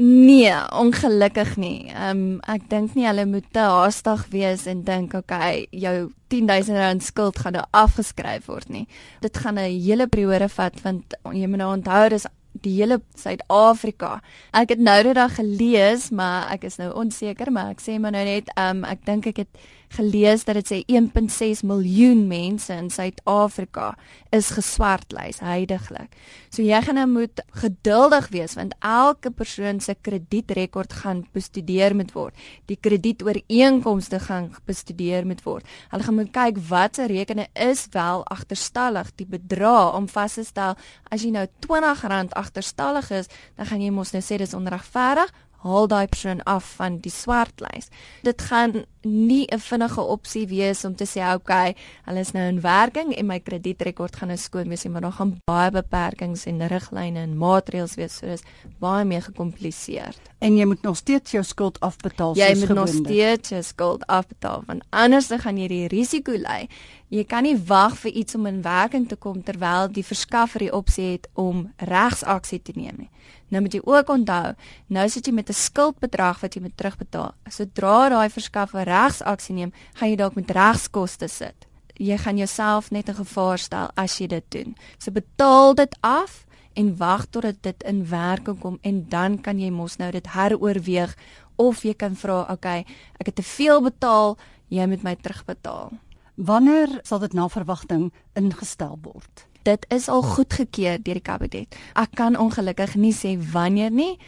Nee, 0.00 0.54
ongelukkig 0.70 1.56
nie. 1.56 1.88
Ehm 1.90 2.18
um, 2.18 2.34
ek 2.46 2.68
dink 2.70 2.92
nie 2.94 3.06
hulle 3.08 3.24
moet 3.26 3.46
te 3.50 3.64
haastig 3.66 4.20
wees 4.30 4.66
en 4.70 4.84
dink 4.86 5.16
okay, 5.18 5.64
jou 5.74 6.12
10000 6.30 6.78
rand 6.78 7.02
skuld 7.02 7.40
gaan 7.42 7.56
nou 7.58 7.64
afgeskryf 7.74 8.46
word 8.46 8.70
nie. 8.70 8.84
Dit 9.20 9.40
gaan 9.42 9.58
'n 9.58 9.74
hele 9.74 10.06
periode 10.06 10.48
vat 10.48 10.78
want 10.84 11.18
jy 11.32 11.46
moet 11.46 11.58
nou 11.58 11.72
onthou 11.74 12.08
dis 12.08 12.26
die 12.52 12.76
hele 12.78 13.00
Suid-Afrika. 13.16 14.20
Ek 14.52 14.68
het 14.68 14.78
nou 14.78 15.02
dit 15.02 15.14
daar 15.14 15.34
gelees, 15.34 16.10
maar 16.10 16.52
ek 16.52 16.64
is 16.64 16.78
nou 16.78 16.92
onseker, 16.94 17.52
maar 17.52 17.70
ek 17.70 17.80
sê 17.80 17.98
maar 17.98 18.12
nou 18.12 18.24
net, 18.24 18.50
um, 18.56 18.84
ek 18.84 19.04
dink 19.04 19.26
ek 19.26 19.36
het 19.36 19.48
gelees 19.96 20.44
dat 20.44 20.58
dit 20.60 20.68
sê 20.68 20.78
1.6 20.86 21.64
miljoen 21.66 22.26
mense 22.28 22.72
in 22.74 22.90
Suid-Afrika 22.90 23.94
is 24.34 24.50
geswartlys 24.56 25.40
heidaglik. 25.44 26.12
So 26.52 26.62
jy 26.62 26.80
gaan 26.84 26.98
nou 27.00 27.06
moet 27.10 27.42
geduldig 27.62 28.28
wees 28.34 28.56
want 28.58 28.74
elke 28.84 29.30
persoon 29.30 29.80
se 29.80 29.94
kredietrekord 29.94 30.92
gaan 31.02 31.24
bestudeer 31.32 31.96
moet 31.96 32.12
word. 32.16 32.36
Die 32.68 32.78
kredietooreenkomste 32.80 34.20
gaan 34.28 34.50
bestudeer 34.68 35.26
moet 35.26 35.42
word. 35.46 35.66
Hulle 35.92 36.06
gaan 36.06 36.18
moet 36.20 36.32
kyk 36.34 36.60
watter 36.68 37.08
rekeninge 37.08 37.48
is 37.54 37.86
wel 37.92 38.24
agterstallig, 38.28 39.12
die 39.16 39.28
bedrag 39.28 39.96
om 39.96 40.08
vas 40.08 40.38
te 40.38 40.44
stel 40.44 40.76
as 41.08 41.24
jy 41.24 41.32
nou 41.32 41.46
R20 41.46 42.34
agterstallig 42.36 43.10
is, 43.16 43.28
dan 43.56 43.68
gaan 43.70 43.82
jy 43.82 43.92
mos 43.94 44.12
nou 44.12 44.22
sê 44.24 44.38
dis 44.40 44.56
onregverdig 44.56 45.32
haal 45.64 45.88
daai 45.90 46.06
persoon 46.06 46.42
af 46.42 46.74
van 46.78 46.98
die 47.02 47.12
swartlys. 47.12 47.90
Dit 48.22 48.42
gaan 48.42 48.84
nie 49.02 49.46
'n 49.50 49.58
vinnige 49.58 50.00
opsie 50.00 50.46
wees 50.46 50.84
om 50.84 50.94
te 50.94 51.04
sê 51.04 51.34
okay, 51.34 51.74
hulle 52.04 52.18
is 52.18 52.32
nou 52.32 52.48
in 52.48 52.60
werking 52.60 53.14
en 53.16 53.26
my 53.26 53.40
kredietrekord 53.40 54.16
gaan 54.16 54.28
nou 54.28 54.38
skoon 54.38 54.68
wees, 54.68 54.84
maar 54.84 55.00
daar 55.00 55.12
gaan 55.12 55.40
baie 55.44 55.70
beperkings 55.70 56.46
en 56.46 56.66
riglyne 56.66 57.18
en 57.18 57.36
maatreëls 57.36 57.94
wees, 57.94 58.16
so 58.16 58.26
dis 58.26 58.42
baie 58.78 59.04
meer 59.04 59.22
gekompliseerd. 59.22 60.20
En 60.38 60.56
jy 60.56 60.64
moet 60.64 60.82
nog 60.82 60.96
steeds 60.96 61.30
jou 61.30 61.44
skuld 61.44 61.80
afbetaal 61.80 62.34
soos 62.34 62.44
gewoonlik. 62.44 62.68
Jy 62.68 62.74
moet 62.74 62.76
nog 62.76 63.06
steeds 63.06 63.48
jou 63.48 63.62
skuld 63.62 64.06
afbetaal 64.06 64.62
want 64.66 64.84
anders 64.90 65.28
dan 65.28 65.38
gaan 65.38 65.58
jy 65.58 65.68
die 65.68 65.88
risiko 65.88 66.32
lê. 66.32 66.68
Jy 67.08 67.24
kan 67.24 67.42
nie 67.42 67.56
wag 67.56 67.96
vir 67.96 68.10
iets 68.10 68.34
om 68.34 68.46
in 68.46 68.62
werking 68.62 69.08
te 69.08 69.16
kom 69.16 69.42
terwyl 69.42 69.88
die 69.88 70.04
verskaffer 70.04 70.58
die 70.58 70.72
opsie 70.72 71.12
het 71.12 71.28
om 71.34 71.72
regsaksie 71.76 72.62
te 72.62 72.72
neem 72.74 72.94
nie. 72.96 73.10
Nou 73.48 73.62
moet 73.62 73.72
jy 73.72 73.80
ook 73.84 74.10
onthou, 74.12 74.54
nou 74.92 75.08
sit 75.08 75.26
jy 75.26 75.32
met 75.32 75.48
'n 75.48 75.52
skuldbedrag 75.52 76.40
wat 76.40 76.54
jy 76.54 76.60
moet 76.62 76.76
terugbetaal. 76.76 77.34
Sodra 77.48 78.08
daai 78.08 78.28
verskaffer 78.30 78.84
regsaksie 78.84 79.54
neem, 79.54 79.72
gaan 79.94 80.10
jy 80.10 80.16
dalk 80.16 80.34
met 80.34 80.50
regskoste 80.50 81.28
sit. 81.28 81.66
Jy 81.96 82.18
gaan 82.18 82.36
jouself 82.36 82.90
net 82.90 83.08
in 83.08 83.14
gevaar 83.14 83.58
stel 83.58 83.90
as 83.96 84.18
jy 84.18 84.26
dit 84.26 84.44
doen. 84.48 84.76
So 84.98 85.10
betaal 85.10 85.74
dit 85.74 85.96
af 86.00 86.46
en 86.74 86.96
wag 86.96 87.26
totdat 87.26 87.62
dit 87.62 87.82
in 87.82 88.08
werking 88.08 88.60
kom 88.60 88.78
en 88.82 89.08
dan 89.08 89.40
kan 89.40 89.58
jy 89.58 89.70
mos 89.70 89.96
nou 89.96 90.10
dit 90.10 90.26
heroorweeg 90.26 91.16
of 91.56 91.82
jy 91.82 91.94
kan 91.94 92.16
vra, 92.16 92.40
"Oké, 92.40 92.52
okay, 92.52 92.84
ek 93.20 93.26
het 93.26 93.34
te 93.34 93.42
veel 93.42 93.82
betaal, 93.82 94.38
jy 94.68 94.86
moet 94.86 95.02
my 95.02 95.16
terugbetaal." 95.16 95.92
Wanneer 96.36 97.00
sal 97.02 97.18
dit 97.18 97.32
na 97.32 97.48
verwagting 97.48 98.12
ingestel 98.34 98.98
word? 99.02 99.47
Dit 99.62 99.86
is 99.94 100.08
al 100.08 100.22
goedgekeur 100.22 101.02
deur 101.02 101.18
die 101.18 101.24
kabinet. 101.24 101.78
Ek 101.94 102.14
kan 102.14 102.36
ongelukkig 102.38 102.94
nie 102.96 103.14
sê 103.14 103.36
wanneer 103.52 103.90
nie. 103.90 104.18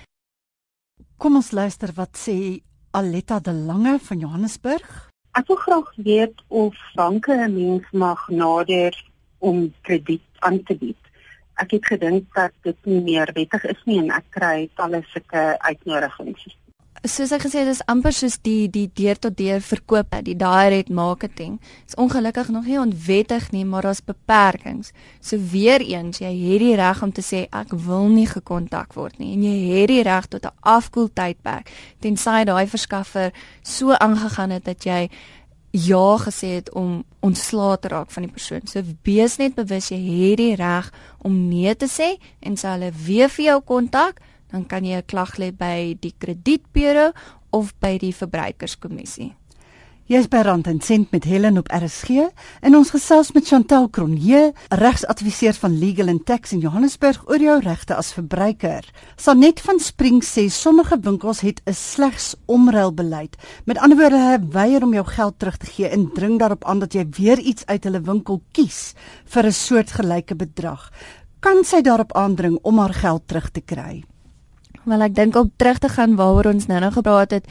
Kom 1.20 1.37
ons 1.37 1.52
luister 1.52 1.92
wat 1.96 2.16
sê 2.16 2.62
Aletta 2.90 3.38
de 3.40 3.52
Lange 3.52 3.99
van 4.02 4.18
Johannesburg. 4.18 5.10
Ek 5.38 5.46
wil 5.46 5.60
graag 5.62 5.90
weet 5.96 6.42
of 6.49 6.75
banke 6.94 7.32
'n 7.32 7.54
mens 7.54 7.87
mag 7.92 8.28
nader 8.28 8.94
om 9.38 9.72
krediet 9.82 10.26
aan 10.38 10.62
te 10.62 10.75
bied. 10.75 11.02
Ek 11.54 11.70
het 11.70 11.87
gedink 11.87 12.34
dat 12.34 12.52
dit 12.62 12.76
nie 12.84 13.00
meer 13.00 13.30
wettig 13.34 13.64
is 13.64 13.82
nie 13.84 13.99
en 13.99 14.10
ek 14.10 14.25
kry 14.30 14.68
talle 14.75 15.02
sulke 15.12 15.58
uitnodigings 15.58 16.56
soos 17.09 17.33
ek 17.33 17.47
gesê 17.47 17.62
het, 17.62 17.71
dis 17.71 17.80
amper 17.88 18.12
soos 18.12 18.37
die 18.45 18.69
die 18.69 18.87
deur 18.97 19.16
tot 19.16 19.37
deur 19.38 19.62
verkoop, 19.64 20.12
die 20.26 20.37
direct 20.37 20.90
marketing. 20.92 21.59
Is 21.88 21.97
ongelukkig 21.97 22.50
nog 22.52 22.69
nie 22.69 22.78
onwettig 22.80 23.50
nie, 23.54 23.64
maar 23.64 23.88
daar's 23.88 24.02
beperkings. 24.04 24.92
So 25.21 25.40
weer 25.52 25.80
eens, 25.80 26.21
jy 26.21 26.30
het 26.30 26.61
die 26.61 26.76
reg 26.76 27.02
om 27.02 27.12
te 27.12 27.25
sê 27.25 27.47
ek 27.49 27.73
wil 27.73 28.09
nie 28.12 28.28
gekontak 28.28 28.95
word 28.95 29.19
nie 29.19 29.33
en 29.35 29.45
jy 29.47 29.57
het 29.71 29.88
die 29.88 30.02
reg 30.04 30.28
tot 30.28 30.45
'n 30.45 30.57
afkoeltydperk 30.61 31.71
tensy 32.00 32.45
daai 32.45 32.66
verskaffer 32.66 33.33
so 33.62 33.92
aangegaan 33.92 34.50
het 34.50 34.64
dat 34.64 34.85
jy 34.85 35.09
ja 35.73 36.16
gesê 36.19 36.59
het 36.59 36.73
om 36.75 37.04
ontslae 37.21 37.78
te 37.78 37.88
raak 37.88 38.11
van 38.11 38.23
die 38.23 38.33
persoon. 38.33 38.66
So 38.66 38.83
wees 39.02 39.37
net 39.38 39.54
bewus 39.54 39.88
jy 39.88 39.99
het 39.99 40.37
die 40.37 40.54
reg 40.54 40.92
om 41.23 41.49
nee 41.49 41.75
te 41.75 41.87
sê 41.87 42.19
en 42.40 42.57
sê 42.57 42.69
hulle 42.69 42.92
weer 42.92 43.28
vir 43.28 43.45
jou 43.45 43.61
kontak 43.61 44.21
dan 44.50 44.66
kan 44.66 44.85
jy 44.85 44.97
'n 44.97 45.07
klag 45.07 45.37
lê 45.38 45.52
by 45.52 45.97
die 46.00 46.14
kredietburo 46.19 47.12
of 47.50 47.75
by 47.80 47.99
die 47.99 48.12
verbruikerskommissie. 48.14 49.35
Jy 50.11 50.19
is 50.19 50.26
by 50.26 50.40
Rand 50.42 50.66
en 50.66 50.80
Sent 50.83 51.12
met 51.14 51.23
Helen 51.23 51.61
op 51.61 51.69
RSG 51.71 52.25
en 52.66 52.75
ons 52.75 52.88
gesels 52.90 53.28
met 53.30 53.47
Chantel 53.47 53.85
Cronje, 53.95 54.49
regsadviseur 54.75 55.54
van 55.62 55.76
Legal 55.78 56.11
and 56.11 56.25
Tax 56.26 56.50
in 56.50 56.64
Johannesburg 56.64 57.21
oor 57.28 57.38
jou 57.38 57.54
regte 57.62 57.95
as 57.95 58.11
verbruiker. 58.16 58.83
Sanet 59.14 59.62
van 59.62 59.78
Spring 59.78 60.19
sê 60.26 60.49
sommige 60.50 60.99
winkels 61.07 61.45
het 61.47 61.62
'n 61.62 61.73
slegs 61.73 62.35
omruilbeleid. 62.47 63.37
Met 63.66 63.78
ander 63.78 63.99
woorde, 63.99 64.19
hulle 64.19 64.49
weier 64.50 64.83
om 64.83 64.92
jou 64.92 65.07
geld 65.07 65.38
terug 65.38 65.57
te 65.57 65.66
gee 65.66 65.88
en 65.88 66.11
dring 66.12 66.38
daarop 66.38 66.64
aan 66.64 66.78
dat 66.78 66.92
jy 66.92 67.07
weer 67.11 67.38
iets 67.38 67.66
uit 67.66 67.85
hulle 67.85 68.00
winkel 68.00 68.42
kies 68.52 68.95
vir 69.26 69.47
'n 69.47 69.52
soortgelyke 69.52 70.35
bedrag. 70.35 70.90
Kan 71.38 71.64
sy 71.64 71.83
daarop 71.83 72.12
aandring 72.12 72.59
om 72.62 72.78
haar 72.78 72.95
geld 72.95 73.28
terug 73.28 73.50
te 73.50 73.61
kry? 73.61 74.10
Wel 74.90 75.04
ek 75.06 75.14
dink 75.14 75.37
om 75.38 75.50
terug 75.56 75.78
te 75.78 75.88
gaan 75.88 76.16
waaroor 76.18 76.50
ons 76.50 76.66
nou 76.66 76.80
nou 76.82 76.90
gepraat 76.90 77.35
het, 77.37 77.44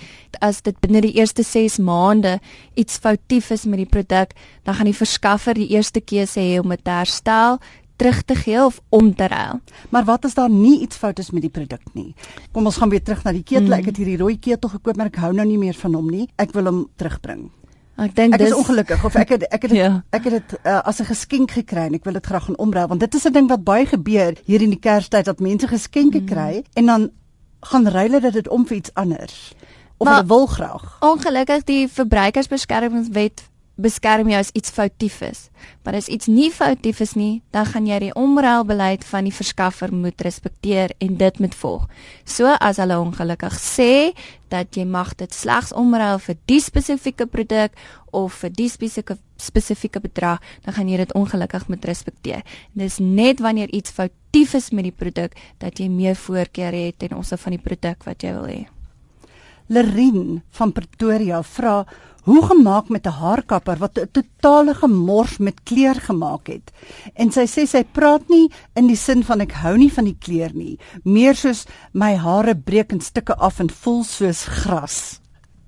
as 0.44 0.60
dit 0.66 0.76
binne 0.84 1.00
die 1.06 1.14
eerste 1.16 1.44
6 1.48 1.78
maande 1.80 2.40
iets 2.76 2.98
foutief 3.00 3.52
is 3.56 3.64
met 3.64 3.80
die 3.80 3.88
produk, 3.88 4.34
dan 4.68 4.76
gaan 4.76 4.90
die 4.90 4.98
verskaffer 4.98 5.56
die 5.56 5.70
eerste 5.72 6.02
keuse 6.04 6.42
hê 6.44 6.58
om 6.60 6.74
dit 6.76 6.84
te 6.84 6.92
herstel, 6.92 7.62
terug 8.00 8.20
te 8.28 8.36
gee 8.36 8.60
of 8.60 8.82
om 8.96 9.14
te 9.16 9.28
ruil. 9.32 9.62
Maar 9.96 10.08
wat 10.08 10.28
as 10.28 10.36
daar 10.36 10.52
nie 10.52 10.82
iets 10.84 11.00
fout 11.00 11.20
is 11.20 11.32
met 11.32 11.44
die 11.48 11.54
produk 11.54 11.84
nie? 11.94 12.12
Kom 12.52 12.68
ons 12.68 12.80
gaan 12.80 12.92
weer 12.92 13.04
terug 13.04 13.24
na 13.24 13.32
die 13.36 13.44
ketel. 13.44 13.72
Mm. 13.72 13.80
Ek 13.80 13.92
het 13.92 14.02
hierdie 14.04 14.20
rooi 14.20 14.36
ketel 14.40 14.76
gekoop, 14.76 15.00
maar 15.00 15.12
ek 15.12 15.22
hou 15.24 15.32
nou 15.36 15.48
nie 15.48 15.60
meer 15.60 15.80
van 15.80 15.96
hom 15.96 16.12
nie. 16.12 16.28
Ek 16.40 16.52
wil 16.56 16.72
hom 16.72 16.84
terugbring. 17.00 17.48
Ek 18.00 18.16
dink 18.16 18.38
dis 18.40 18.48
Ek 18.48 18.54
is 18.54 18.56
ongelukkig 18.56 19.02
of 19.04 19.16
ek 19.20 19.34
het 19.36 19.44
ek 19.50 19.66
het 19.68 19.72
dit, 19.74 19.80
ja. 19.84 19.92
ek 20.16 20.28
het 20.30 20.36
dit 20.38 20.54
uh, 20.64 20.80
as 20.88 21.02
'n 21.04 21.10
geskenk 21.12 21.52
gekry 21.52 21.88
en 21.90 21.96
ek 22.00 22.08
wil 22.08 22.16
dit 22.16 22.26
graag 22.32 22.46
gaan 22.48 22.58
omruil 22.58 22.88
want 22.88 23.04
dit 23.04 23.16
is 23.16 23.28
'n 23.28 23.34
ding 23.36 23.48
wat 23.52 23.64
baie 23.64 23.86
gebeur 23.86 24.40
hier 24.46 24.62
in 24.62 24.72
die 24.72 24.80
Kerstyd 24.80 25.26
dat 25.26 25.40
mense 25.40 25.68
geskenke 25.68 26.22
mm. 26.22 26.26
kry 26.26 26.64
en 26.80 26.86
dan 26.86 27.10
gaan 27.60 27.88
ruil 27.88 28.20
dit 28.20 28.34
dit 28.34 28.48
om 28.48 28.68
vir 28.68 28.78
iets 28.78 28.94
anders 28.94 29.54
of 30.00 30.08
maar, 30.08 30.16
hulle 30.16 30.28
wil 30.28 30.46
graag. 30.46 30.98
Ongelukkig 31.00 31.64
die 31.64 31.88
verbruikersbeskermingswet 31.92 33.49
beskerm 33.82 34.30
jou 34.32 34.40
as 34.40 34.52
iets 34.54 34.72
foutief 34.74 35.22
is. 35.26 35.48
Maar 35.84 36.00
as 36.00 36.10
iets 36.12 36.28
nie 36.28 36.50
foutief 36.52 37.00
is 37.04 37.16
nie, 37.16 37.42
dan 37.56 37.66
gaan 37.66 37.88
jy 37.88 38.00
die 38.06 38.12
omruilbeleid 38.18 39.06
van 39.08 39.28
die 39.28 39.36
verskaffer 39.36 39.94
moet 39.94 40.22
respekteer 40.22 40.94
en 41.00 41.16
dit 41.20 41.40
moet 41.40 41.56
volg. 41.56 41.88
So 42.26 42.52
as 42.60 42.82
hulle 42.82 43.00
ongelukkig 43.00 43.56
sê 43.60 44.12
dat 44.50 44.76
jy 44.76 44.86
mag 44.90 45.16
dit 45.20 45.34
slegs 45.34 45.74
omruil 45.78 46.20
vir 46.24 46.38
die 46.50 46.62
spesifieke 46.64 47.28
produk 47.30 47.76
of 48.12 48.42
vir 48.44 48.54
die 48.56 48.70
spesifieke 48.70 49.20
spesifieke 49.40 50.02
bedrag, 50.04 50.42
dan 50.66 50.76
gaan 50.76 50.90
jy 50.92 50.98
dit 51.00 51.14
ongelukkig 51.16 51.70
moet 51.72 51.86
respekteer. 51.88 52.44
Dis 52.76 52.98
net 53.00 53.40
wanneer 53.40 53.72
iets 53.72 53.94
foutief 53.96 54.54
is 54.58 54.68
met 54.76 54.90
die 54.90 54.96
produk 54.96 55.38
dat 55.64 55.80
jy 55.80 55.88
meer 55.88 56.20
voorkeur 56.20 56.76
het 56.76 57.00
ten 57.00 57.16
opsigte 57.16 57.46
van 57.46 57.56
die 57.56 57.64
produk 57.64 58.04
wat 58.04 58.26
jy 58.26 58.34
wil 58.36 58.50
hê. 58.52 58.60
Lerin 59.70 60.42
van 60.58 60.74
Pretoria 60.74 61.44
vra 61.46 61.84
hoe 62.30 62.46
gemaak 62.46 62.90
met 62.94 63.08
'n 63.08 63.18
haarkapper 63.22 63.78
wat 63.78 63.98
'n 63.98 64.10
totale 64.12 64.74
gemors 64.74 65.38
met 65.38 65.64
kleur 65.64 65.96
gemaak 65.96 66.48
het. 66.48 66.72
En 67.14 67.32
sy 67.32 67.46
sê 67.46 67.66
sy 67.66 67.84
praat 67.84 68.30
nie 68.30 68.52
in 68.76 68.88
die 68.88 68.96
sin 68.96 69.24
van 69.24 69.42
ek 69.42 69.52
hou 69.52 69.78
nie 69.78 69.94
van 69.94 70.06
die 70.06 70.18
kleur 70.20 70.54
nie, 70.54 70.80
meer 71.04 71.36
soos 71.36 71.66
my 71.94 72.16
hare 72.16 72.56
breek 72.56 72.92
in 72.92 73.02
stukke 73.02 73.36
af 73.36 73.60
en 73.60 73.70
voel 73.70 74.04
soos 74.04 74.46
gras. 74.46 75.20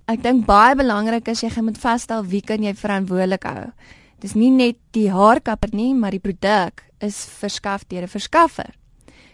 Ek 0.07 0.23
dink 0.23 0.45
baie 0.45 0.75
belangrik 0.75 1.27
is 1.27 1.41
jy 1.41 1.61
moet 1.61 1.77
vasstel 1.77 2.23
wie 2.23 2.41
kan 2.41 2.63
jy 2.63 2.73
verantwoordelik 2.73 3.43
hou. 3.43 3.71
Dis 4.19 4.33
nie 4.35 4.51
net 4.51 4.77
die 4.91 5.09
haarkapper 5.09 5.69
nie, 5.73 5.93
maar 5.93 6.11
die 6.11 6.19
produk 6.19 6.83
is 6.99 7.25
verskaf 7.25 7.87
deur 7.87 8.03
'n 8.03 8.07
verskaffer. 8.07 8.80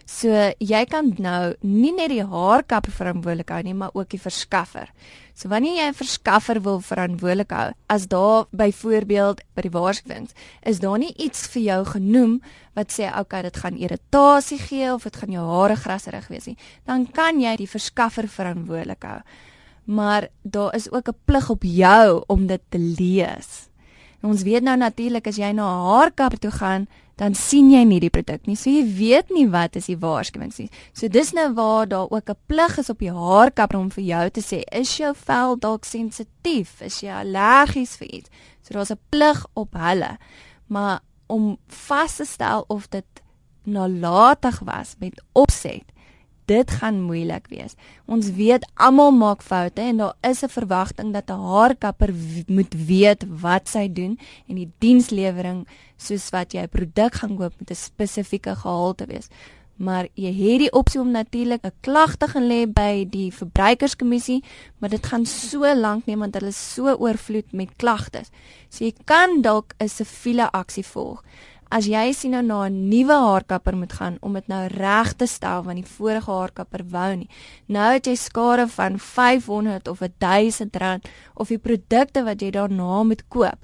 So 0.08 0.32
jy 0.56 0.78
kan 0.88 1.10
nou 1.20 1.52
nie 1.60 1.90
net 1.92 2.08
die 2.08 2.24
haarkapper 2.24 2.94
verantwoordelik 2.96 3.50
hou 3.52 3.60
nie, 3.66 3.74
maar 3.76 3.92
ook 3.92 4.08
die 4.14 4.20
verskaffer. 4.20 4.88
So 5.36 5.50
wanneer 5.52 5.76
jy 5.76 5.88
'n 5.90 5.98
verskaffer 6.00 6.62
wil 6.64 6.80
verantwoordelik 6.80 7.52
hou, 7.52 7.72
as 7.88 8.08
daar 8.08 8.46
byvoorbeeld 8.50 9.42
by 9.54 9.62
die 9.62 9.70
waarskuwings 9.70 10.32
is 10.62 10.80
daar 10.80 10.98
nie 10.98 11.12
iets 11.16 11.46
vir 11.46 11.62
jou 11.62 11.84
genoem 11.84 12.40
wat 12.74 12.88
sê 12.90 13.12
okay, 13.18 13.42
dit 13.42 13.56
gaan 13.56 13.76
irritasie 13.76 14.58
gee 14.58 14.94
of 14.94 15.02
dit 15.02 15.16
gaan 15.16 15.30
jou 15.30 15.44
hare 15.44 15.76
grasserig 15.76 16.28
wees 16.28 16.46
nie, 16.46 16.56
dan 16.86 17.06
kan 17.06 17.40
jy 17.40 17.56
die 17.56 17.68
verskaffer 17.68 18.28
verantwoordelik 18.28 19.02
hou. 19.02 19.20
Maar 19.84 20.28
daar 20.42 20.74
is 20.74 20.90
ook 20.90 21.08
'n 21.08 21.20
plig 21.26 21.50
op 21.50 21.62
jou 21.62 22.24
om 22.26 22.46
dit 22.46 22.62
te 22.70 22.78
lees. 22.78 23.68
En 24.22 24.30
ons 24.30 24.42
weet 24.42 24.62
nou 24.62 24.76
natuurlik 24.76 25.26
as 25.26 25.36
jy 25.36 25.52
na 25.52 25.68
'n 25.68 25.84
haarkapper 25.84 26.38
toe 26.38 26.50
gaan, 26.50 26.88
dan 27.18 27.34
sien 27.34 27.70
jy 27.72 27.82
nie 27.84 27.98
die 28.02 28.12
produk 28.14 28.46
nie. 28.46 28.56
So 28.56 28.70
jy 28.70 28.84
weet 28.94 29.32
nie 29.34 29.48
wat 29.50 29.76
is 29.76 29.88
die 29.90 29.98
waarskuwings 29.98 30.60
nie. 30.62 30.68
So 30.94 31.10
dis 31.10 31.32
nou 31.34 31.48
waar 31.56 31.88
daar 31.90 32.10
ook 32.10 32.30
'n 32.30 32.38
plig 32.46 32.78
is 32.78 32.90
op 32.90 32.98
die 32.98 33.12
haarkapper 33.12 33.78
om 33.78 33.90
vir 33.90 34.04
jou 34.04 34.30
te 34.30 34.40
sê, 34.40 34.62
is 34.72 34.96
jou 34.96 35.12
vel 35.14 35.58
dalk 35.58 35.84
sensitief? 35.84 36.80
Is 36.80 37.00
jy 37.00 37.10
allergies 37.10 37.96
vir 37.96 38.08
iets? 38.08 38.30
So 38.62 38.74
daar's 38.74 38.90
'n 38.90 39.00
plig 39.10 39.46
op 39.54 39.74
hulle. 39.74 40.18
Maar 40.66 41.00
om 41.26 41.58
vas 41.66 42.16
te 42.16 42.24
stel 42.24 42.64
of 42.68 42.88
dit 42.88 43.22
nalatig 43.64 44.60
was 44.64 44.94
met 44.98 45.22
opset, 45.32 45.84
dit 46.48 46.70
gaan 46.80 47.02
moeilik 47.04 47.46
wees. 47.52 47.76
Ons 48.06 48.30
weet 48.38 48.64
almal 48.74 49.12
maak 49.12 49.44
foute 49.44 49.82
en 49.84 50.00
daar 50.02 50.16
is 50.30 50.42
'n 50.42 50.48
verwagting 50.48 51.12
dat 51.12 51.30
'n 51.30 51.44
haarkapper 51.52 52.14
moet 52.46 52.74
weet 52.74 53.24
wat 53.40 53.68
sy 53.68 53.92
doen 53.92 54.18
en 54.48 54.54
die 54.54 54.72
dienslewering 54.78 55.66
soos 55.96 56.30
wat 56.30 56.52
jy 56.52 56.62
'n 56.62 56.68
produk 56.68 57.14
gaan 57.14 57.36
koop 57.36 57.54
met 57.58 57.70
'n 57.70 57.74
spesifieke 57.74 58.54
gehalte 58.54 59.06
wees. 59.06 59.28
Maar 59.78 60.08
jy 60.14 60.32
het 60.34 60.58
die 60.58 60.72
opsie 60.72 61.00
om 61.00 61.10
natuurlik 61.10 61.64
'n 61.64 61.72
klag 61.80 62.16
te 62.16 62.26
gaan 62.26 62.48
lê 62.48 62.66
by 62.66 63.06
die 63.10 63.32
verbruikerskommissie, 63.32 64.44
maar 64.78 64.90
dit 64.90 65.06
gaan 65.06 65.26
so 65.26 65.74
lank 65.74 66.06
neem 66.06 66.18
want 66.18 66.34
hulle 66.34 66.48
is 66.48 66.74
so 66.74 66.94
oorvloed 66.94 67.52
met 67.52 67.76
klagtes. 67.76 68.30
So 68.68 68.84
jy 68.84 68.94
kan 69.04 69.42
dalk 69.42 69.74
'n 69.78 69.88
siviele 69.88 70.50
aksie 70.50 70.84
volg 70.84 71.22
as 71.70 71.86
jy 71.86 72.12
sien 72.16 72.32
nou 72.32 72.42
na 72.42 72.68
'n 72.68 72.88
nuwe 72.88 73.12
haarkapper 73.12 73.76
moet 73.76 73.92
gaan 73.92 74.16
om 74.20 74.32
dit 74.32 74.48
nou 74.48 74.66
reg 74.66 75.12
te 75.16 75.26
stel 75.26 75.62
want 75.62 75.76
die 75.76 75.92
vorige 75.96 76.30
haarkapper 76.30 76.84
wou 76.90 77.16
nie. 77.16 77.28
Nou 77.66 77.92
het 77.92 78.06
jy 78.06 78.16
skade 78.16 78.68
van 78.68 78.98
500 78.98 79.88
of 79.88 80.00
1000 80.18 80.76
rand 80.76 81.08
of 81.34 81.48
die 81.48 81.58
produkte 81.58 82.24
wat 82.24 82.40
jy 82.40 82.50
daarna 82.50 83.02
moet 83.02 83.28
koop 83.28 83.58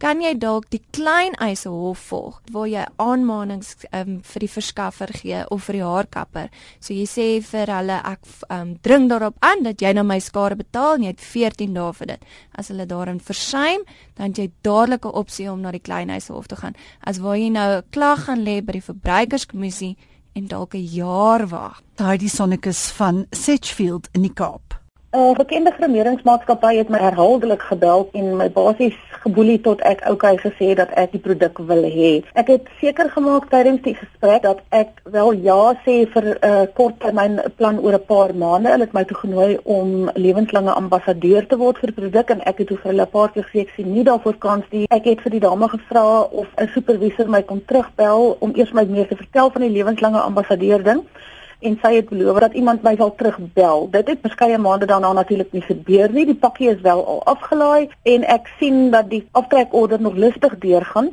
kan 0.00 0.22
jy 0.24 0.32
dalk 0.40 0.70
die 0.72 0.80
klein 0.96 1.34
eise 1.44 1.68
hof 1.68 2.00
volg 2.08 2.38
waar 2.54 2.68
jy 2.70 2.84
aanmanings 3.02 3.74
um, 3.92 4.20
vir 4.24 4.44
die 4.46 4.50
verskaffer 4.50 5.12
gee 5.12 5.42
of 5.52 5.66
vir 5.68 5.76
die 5.76 5.84
haarkapper. 5.84 6.48
So 6.80 6.94
jy 6.96 7.04
sê 7.10 7.26
vir 7.44 7.72
hulle 7.74 7.98
ek 8.08 8.24
um, 8.48 8.74
dring 8.80 9.10
daarop 9.12 9.36
aan 9.44 9.66
dat 9.66 9.84
jy 9.84 9.92
nou 9.96 10.06
my 10.08 10.16
skade 10.24 10.56
betaal 10.60 10.96
en 10.96 11.04
jy 11.04 11.12
het 11.12 11.26
14 11.26 11.76
dae 11.76 11.92
vir 12.00 12.12
dit. 12.14 12.24
As 12.56 12.72
hulle 12.72 12.88
daarin 12.88 13.20
versuim, 13.20 13.84
dan 14.16 14.32
jy 14.36 14.48
dadelik 14.64 15.04
'n 15.04 15.18
opsie 15.22 15.50
om 15.52 15.60
na 15.60 15.70
die 15.70 15.84
klein 15.84 16.10
eise 16.10 16.32
hof 16.32 16.48
te 16.48 16.56
gaan. 16.56 16.74
As 17.04 17.20
waar 17.20 17.36
jy 17.36 17.50
nou 17.50 17.68
'n 17.78 17.84
klag 17.90 18.24
gaan 18.24 18.44
lê 18.44 18.64
by 18.64 18.72
die 18.72 18.88
verbruikerskommissie 18.88 19.96
en 20.32 20.46
dalk 20.46 20.74
'n 20.74 20.86
jaar 20.86 21.46
wag. 21.48 21.82
Daai 21.96 22.16
die 22.16 22.28
sonnekus 22.28 22.90
van 22.90 23.26
Setchfield 23.30 24.08
in 24.12 24.22
die 24.22 24.32
Kaap. 24.32 24.69
'n 25.12 25.18
uh, 25.18 25.34
Bekende 25.34 25.70
gremeringsmaatskappy 25.74 26.76
het 26.76 26.88
my 26.88 26.98
herhaaldelik 27.02 27.62
gebel 27.68 28.04
en 28.18 28.36
my 28.40 28.44
basies 28.58 28.98
geboelie 29.22 29.56
tot 29.60 29.80
ek 29.90 30.04
okay 30.10 30.36
gesê 30.38 30.68
dat 30.78 30.92
ek 31.02 31.16
die 31.16 31.22
produk 31.24 31.58
wil 31.70 31.82
hê. 31.94 32.10
Ek 32.42 32.52
het 32.52 32.68
seker 32.78 33.10
gemaak 33.10 33.48
tydens 33.50 33.82
die 33.82 33.96
gesprek 33.98 34.44
dat 34.46 34.60
ek 34.70 35.00
wel 35.16 35.32
ja 35.48 35.74
sê 35.86 35.96
vir 36.12 36.28
'n 36.28 36.36
uh, 36.50 36.66
korttermyn 36.78 37.42
plan 37.56 37.80
oor 37.82 37.98
'n 37.98 38.06
paar 38.12 38.34
maande. 38.34 38.70
Hulle 38.70 38.86
het 38.86 38.94
my 38.94 39.04
toegenooi 39.04 39.58
om 39.64 40.10
lewenslange 40.14 40.78
ambassadeur 40.82 41.46
te 41.46 41.58
word 41.58 41.82
vir 41.82 41.90
die 41.90 42.00
produk 42.00 42.30
en 42.30 42.46
ek 42.46 42.58
het 42.58 42.68
toe 42.68 42.78
vir 42.78 42.90
hulle 42.92 43.08
'n 43.08 43.14
paar 43.18 43.32
keer 43.32 43.44
gesê 43.50 43.60
ek 43.66 43.74
sien 43.74 43.92
nie 43.92 44.04
daarvoor 44.04 44.38
kans 44.38 44.64
nie. 44.70 44.86
Ek 44.90 45.10
het 45.10 45.26
vir 45.26 45.32
die 45.32 45.46
dame 45.48 45.68
gevra 45.68 46.06
of 46.22 46.46
'n 46.54 46.70
supervisor 46.74 47.28
my 47.28 47.42
kon 47.42 47.64
terugbel 47.66 48.36
om 48.38 48.54
eers 48.54 48.72
my 48.72 48.84
meer 48.84 49.08
te 49.08 49.16
vertel 49.16 49.50
van 49.50 49.62
die 49.62 49.74
lewenslange 49.74 50.20
ambassadeur 50.20 50.82
ding 50.82 51.02
en 51.60 51.78
sy 51.82 51.94
het 51.94 52.08
beloof 52.08 52.38
dat 52.38 52.52
iemand 52.52 52.82
my 52.82 52.94
sal 52.96 53.14
terugbel. 53.14 53.88
Dit 53.90 54.08
het 54.08 54.22
verskeie 54.22 54.58
maande 54.58 54.86
daarna 54.86 55.12
natuurlik 55.12 55.52
nie 55.52 55.64
gebeur 55.64 56.12
nie. 56.12 56.26
Die 56.26 56.38
pakkie 56.38 56.70
is 56.70 56.80
wel 56.80 57.04
al 57.06 57.24
afgelaai 57.24 57.88
en 58.02 58.24
ek 58.24 58.48
sien 58.58 58.90
dat 58.90 59.10
die 59.10 59.26
aftrekorder 59.32 60.00
nog 60.00 60.14
lustig 60.14 60.58
deurgaan 60.58 61.12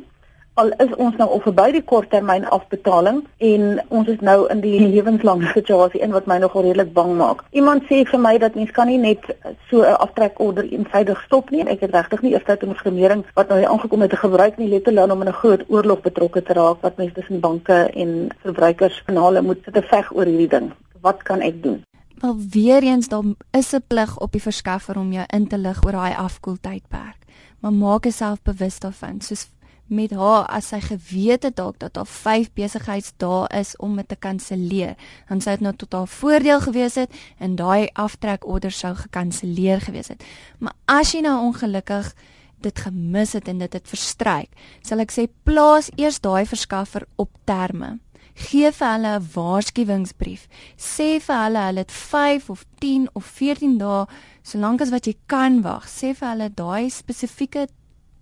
al 0.58 0.72
is 0.82 0.94
ons 0.98 1.16
nou 1.20 1.28
al 1.34 1.42
verby 1.44 1.66
die 1.76 1.82
korttermyn 1.90 2.46
afbetaling 2.54 3.20
en 3.50 3.66
ons 3.94 4.08
is 4.10 4.20
nou 4.28 4.36
in 4.52 4.62
die 4.64 4.78
lewenslange 4.82 5.50
situasie 5.54 6.02
in 6.04 6.14
wat 6.16 6.26
my 6.30 6.38
nogal 6.42 6.66
redelik 6.66 6.90
bang 6.96 7.14
maak. 7.20 7.44
Iemand 7.60 7.86
sê 7.90 8.02
vir 8.10 8.22
my 8.24 8.34
dat 8.42 8.58
mens 8.58 8.72
kan 8.76 8.90
nie 8.90 8.98
net 8.98 9.24
so 9.70 9.82
'n 9.82 10.00
aftrekorder 10.06 10.66
eensydig 10.66 11.22
stop 11.26 11.50
nie 11.50 11.60
en 11.60 11.68
ek 11.74 11.80
het 11.86 11.94
regtig 11.94 12.22
nie 12.22 12.32
eers 12.32 12.44
tyd 12.44 12.62
om 12.62 12.74
gremering 12.74 13.24
wat 13.34 13.48
nou 13.48 13.62
aangekom 13.64 14.02
het 14.02 14.10
te 14.10 14.16
gebruik 14.16 14.58
nie 14.58 14.68
let 14.68 14.88
alone 14.88 15.12
om 15.12 15.22
in 15.22 15.28
'n 15.28 15.40
groot 15.42 15.64
oorlog 15.68 16.00
betrokke 16.00 16.42
te 16.42 16.52
raak 16.52 16.82
wat 16.82 16.96
mense 16.96 17.14
tussen 17.14 17.40
banke 17.40 17.90
en 17.94 18.28
verbruikers 18.42 19.02
kanale 19.04 19.42
moet 19.42 19.58
sit 19.64 19.74
te 19.74 19.82
veg 19.82 20.12
oor 20.12 20.24
hierdie 20.24 20.48
ding. 20.48 20.72
Wat 21.00 21.22
kan 21.22 21.40
ek 21.40 21.62
doen? 21.62 21.82
Wel 22.20 22.36
weer 22.50 22.82
eens 22.82 23.08
daar 23.08 23.24
is 23.50 23.72
'n 23.72 23.84
plig 23.86 24.18
op 24.18 24.32
die 24.32 24.42
verskaffer 24.42 24.96
om 24.98 25.12
jou 25.12 25.24
in 25.26 25.46
te 25.46 25.58
lig 25.58 25.84
oor 25.84 25.92
daai 25.92 26.14
afkoeltydperk. 26.14 27.16
Maar 27.60 27.72
maak 27.72 28.02
jouself 28.02 28.42
bewus 28.42 28.78
daarvan 28.78 29.20
soos 29.20 29.48
met 29.88 30.12
haar 30.12 30.46
as 30.52 30.68
sy 30.72 30.80
geweet 30.84 31.42
het 31.48 31.56
dalk 31.56 31.78
dat 31.80 31.94
daar 31.96 32.06
5 32.06 32.52
besigheidsdae 32.56 33.46
is 33.58 33.76
om 33.76 33.96
dit 33.96 34.08
te 34.08 34.16
kanselleer, 34.16 34.96
dan 35.28 35.40
sou 35.40 35.56
dit 35.56 35.64
nou 35.64 35.74
tot 35.76 35.92
haar 35.92 36.08
voordeel 36.08 36.60
gewees 36.60 36.98
het 37.00 37.14
en 37.38 37.56
daai 37.56 37.88
aftrekorder 37.92 38.72
sou 38.72 38.94
gekanselleer 38.94 39.80
gewees 39.80 40.08
het. 40.08 40.24
Maar 40.58 40.76
as 40.84 41.14
jy 41.14 41.22
nou 41.24 41.38
ongelukkig 41.48 42.12
dit 42.60 42.78
gemis 42.78 43.32
het 43.32 43.48
en 43.48 43.58
dit 43.62 43.72
het 43.72 43.88
verstryk, 43.88 44.50
sal 44.82 45.00
ek 45.04 45.14
sê 45.14 45.28
plaas 45.46 45.92
eers 45.96 46.20
daai 46.20 46.44
verskaffer 46.46 47.06
op 47.16 47.30
terme. 47.46 47.98
Gee 48.38 48.70
vir 48.70 48.92
hulle 48.92 49.18
'n 49.18 49.28
waarskuwingsbrief. 49.34 50.46
Sê 50.76 51.18
vir 51.20 51.38
hulle 51.44 51.58
hulle 51.58 51.82
het 51.82 51.92
5 51.92 52.50
of 52.50 52.64
10 52.78 53.08
of 53.14 53.24
14 53.24 53.78
dae 53.78 54.06
solank 54.42 54.80
as 54.80 54.90
wat 54.90 55.06
jy 55.06 55.16
kan 55.26 55.62
wag. 55.62 55.88
Sê 55.88 56.14
vir 56.14 56.28
hulle 56.28 56.48
daai 56.54 56.90
spesifieke 56.90 57.66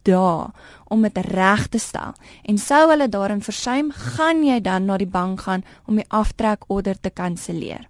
dae 0.07 0.47
om 0.89 1.03
dit 1.03 1.19
reg 1.33 1.67
te 1.69 1.79
stel. 1.83 2.15
En 2.47 2.59
sou 2.59 2.85
hulle 2.91 3.09
daarin 3.11 3.43
versuim, 3.43 3.91
gaan 3.91 4.45
jy 4.47 4.61
dan 4.63 4.87
na 4.87 4.97
die 5.03 5.11
bank 5.11 5.47
gaan 5.49 5.67
om 5.87 5.99
die 5.99 6.09
aftrekorder 6.09 7.01
te 7.01 7.11
kanselleer. 7.11 7.89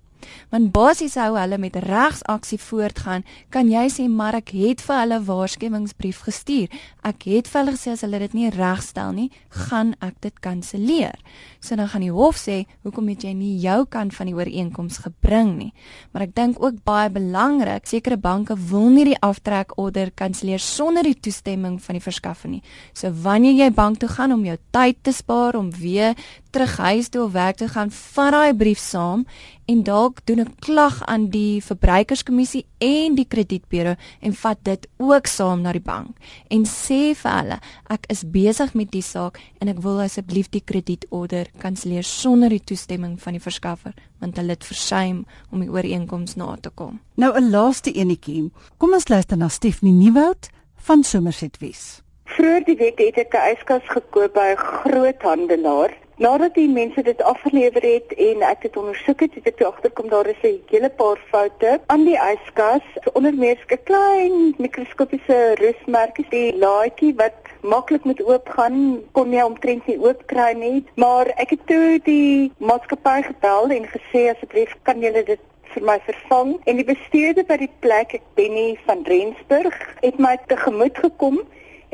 Want 0.51 0.73
basies 0.75 1.17
hou 1.21 1.35
hulle 1.37 1.59
met 1.59 1.77
regsaksie 1.83 2.59
voortgaan, 2.61 3.25
kan 3.51 3.71
jy 3.71 3.87
sê 3.93 4.07
maar 4.09 4.37
ek 4.39 4.53
het 4.57 4.85
vir 4.85 5.01
hulle 5.03 5.21
waarskuwingsbrief 5.27 6.23
gestuur. 6.27 6.73
Ek 7.07 7.29
het 7.31 7.51
vir 7.51 7.61
hulle 7.63 7.77
gesê 7.77 7.95
as 7.95 8.05
hulle 8.07 8.21
dit 8.25 8.37
nie 8.37 8.51
regstel 8.55 9.13
nie, 9.17 9.29
gaan 9.69 9.95
ek 10.05 10.21
dit 10.27 10.41
kanselleer. 10.45 11.19
So 11.61 11.77
dan 11.77 11.91
gaan 11.91 12.05
die 12.05 12.15
hof 12.15 12.39
sê, 12.41 12.65
hoekom 12.87 13.11
het 13.11 13.25
jy 13.27 13.33
nie 13.37 13.55
jou 13.63 13.85
kant 13.91 14.15
van 14.15 14.31
die 14.31 14.37
ooreenkoms 14.37 15.01
gebring 15.05 15.57
nie? 15.59 15.73
Maar 16.13 16.27
ek 16.29 16.37
dink 16.37 16.63
ook 16.63 16.83
baie 16.87 17.11
belangrik, 17.13 17.87
sekere 17.89 18.19
banke 18.21 18.57
wil 18.71 18.91
nie 18.95 19.07
die 19.11 19.21
aftrekorder 19.25 20.13
kanselleer 20.17 20.63
sonder 20.63 21.07
die 21.07 21.17
toestemming 21.19 21.79
van 21.83 21.99
die 21.99 22.05
verskaffer 22.05 22.53
nie. 22.53 22.63
So 22.95 23.11
wanneer 23.11 23.57
jy 23.57 23.71
bank 23.75 24.01
toe 24.03 24.11
gaan 24.13 24.35
om 24.37 24.45
jou 24.47 24.57
tyd 24.75 25.03
te 25.03 25.15
spaar 25.15 25.59
om 25.59 25.71
weer 25.75 26.15
terug 26.57 26.77
huis 26.81 27.09
toe 27.13 27.23
of 27.27 27.33
werk 27.37 27.59
toe 27.61 27.69
gaan, 27.69 27.91
vat 27.93 28.33
daai 28.33 28.55
brief 28.57 28.81
saam 28.81 29.27
en 29.69 29.83
dalk 29.85 30.23
doen 30.25 30.41
'n 30.41 30.55
klag 30.65 31.03
aan 31.05 31.29
die 31.31 31.61
verbruikerskommissie 31.61 32.65
en 32.79 33.15
die 33.15 33.27
kredietburo 33.29 33.95
en 34.21 34.33
vat 34.33 34.59
dit 34.63 34.87
ook 34.97 35.27
saam 35.27 35.61
na 35.61 35.73
die 35.73 35.85
bank 35.85 36.17
en 36.49 36.65
sê 36.65 37.15
vir 37.15 37.33
hulle 37.33 37.59
ek 37.91 38.07
is 38.09 38.23
besig 38.25 38.75
met 38.75 38.91
die 38.91 39.03
saak 39.03 39.41
en 39.61 39.69
ek 39.69 39.83
wil 39.83 40.01
asseblief 40.01 40.49
die 40.51 40.63
kredietorder 40.65 41.47
kanselleer 41.59 42.05
sonder 42.05 42.49
die 42.49 42.65
toestemming 42.65 43.21
van 43.21 43.33
die 43.33 43.47
verskaffer 43.49 43.93
want 44.21 44.37
hulle 44.37 44.53
het 44.57 44.65
versuim 44.65 45.27
om 45.53 45.61
die 45.61 45.71
ooreenkoms 45.71 46.37
na 46.37 46.57
te 46.61 46.71
kom. 46.71 47.01
Nou 47.17 47.37
'n 47.37 47.51
laaste 47.51 47.93
enetjie. 47.93 48.51
Kom 48.79 48.93
ons 48.93 49.09
luister 49.09 49.37
na 49.37 49.49
Stephanie 49.49 49.93
Nieuwoud 49.93 50.49
van 50.77 51.03
Somerset 51.03 51.59
Wes. 51.59 52.03
Vroeger 52.25 52.65
die 52.65 52.77
week 52.77 52.99
het 52.99 53.19
ek 53.19 53.35
'n 53.35 53.53
yskas 53.53 53.85
gekoop 53.89 54.33
by 54.35 54.55
'n 54.55 54.57
groot 54.57 55.23
handelaar 55.23 56.06
Nadat 56.17 56.55
die 56.57 56.69
mense 56.69 57.03
dit 57.05 57.19
afgelewer 57.23 57.85
het 57.85 58.13
en 58.17 58.43
ek 58.49 58.63
het 58.65 58.77
ondersoek 58.81 59.21
het, 59.21 59.35
het 59.37 59.49
ek 59.51 59.59
agterkom 59.67 60.07
daar 60.09 60.29
is 60.31 60.45
'n 60.49 60.63
hele 60.73 60.89
paar 60.89 61.19
foute 61.31 61.81
aan 61.93 62.05
die 62.09 62.17
yskas. 62.17 62.87
So 63.05 63.11
onder 63.13 63.35
meer 63.35 63.59
'n 63.69 63.83
klein 63.85 64.55
mikroskopiese 64.57 65.55
rusmerkies, 65.61 66.29
die 66.31 66.57
laaitjie 66.57 67.15
wat 67.17 67.37
maklik 67.61 68.05
moet 68.05 68.23
oopgaan, 68.23 69.03
kon 69.13 69.33
jy 69.33 69.43
omtrent 69.43 69.87
nie 69.87 70.01
oop 70.01 70.23
kry 70.27 70.53
nie. 70.53 70.85
Maar 70.95 71.27
ek 71.37 71.51
het 71.51 71.67
toe 71.67 72.01
die 72.05 72.53
maatskappy 72.59 73.23
gebel 73.23 73.71
en 73.71 73.85
gesê 73.85 74.33
asseblief 74.33 74.73
kan 74.83 75.01
julle 75.01 75.23
dit 75.23 75.41
vir 75.63 75.83
my 75.83 75.99
vervang 76.01 76.57
en 76.65 76.77
die 76.77 76.85
bestuurder 76.85 77.45
by 77.45 77.57
die 77.57 77.75
plek, 77.81 78.15
ek 78.15 78.23
Benny 78.35 78.79
van 78.87 79.05
Rensburg, 79.05 79.77
het 80.01 80.19
my 80.19 80.39
tegemoet 80.47 80.99
gekom 80.99 81.41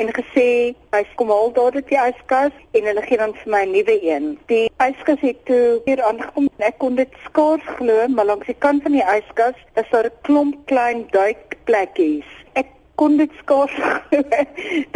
en 0.02 0.10
gesê 0.16 0.46
hy 0.94 1.02
kom 1.18 1.30
al 1.30 1.52
dadelik 1.54 1.86
die 1.90 1.98
yskas 2.00 2.54
en 2.76 2.86
hulle 2.88 3.02
gee 3.06 3.18
dan 3.20 3.34
vir 3.40 3.50
my 3.54 3.62
'n 3.64 3.74
nuwe 3.76 3.96
een. 4.02 4.26
Die 4.52 4.66
yskas 4.88 5.20
het 5.22 5.38
toe 5.50 5.80
hier 5.84 6.02
aangekom 6.08 6.48
en 6.58 6.66
ek 6.70 6.78
kon 6.82 6.96
dit 6.98 7.12
skaars 7.26 7.66
glo, 7.78 8.08
maar 8.08 8.26
langs 8.30 8.46
die 8.50 8.58
kant 8.64 8.82
van 8.82 8.96
die 8.98 9.06
yskas 9.18 9.58
is 9.82 9.90
daar 9.90 10.10
'n 10.10 10.18
klomp 10.26 10.56
klein 10.66 11.06
duikplekkies. 11.10 12.28
Ek 12.54 12.66
kon 12.94 13.16
dit 13.16 13.30
skaars 13.42 13.76
glo 14.08 14.22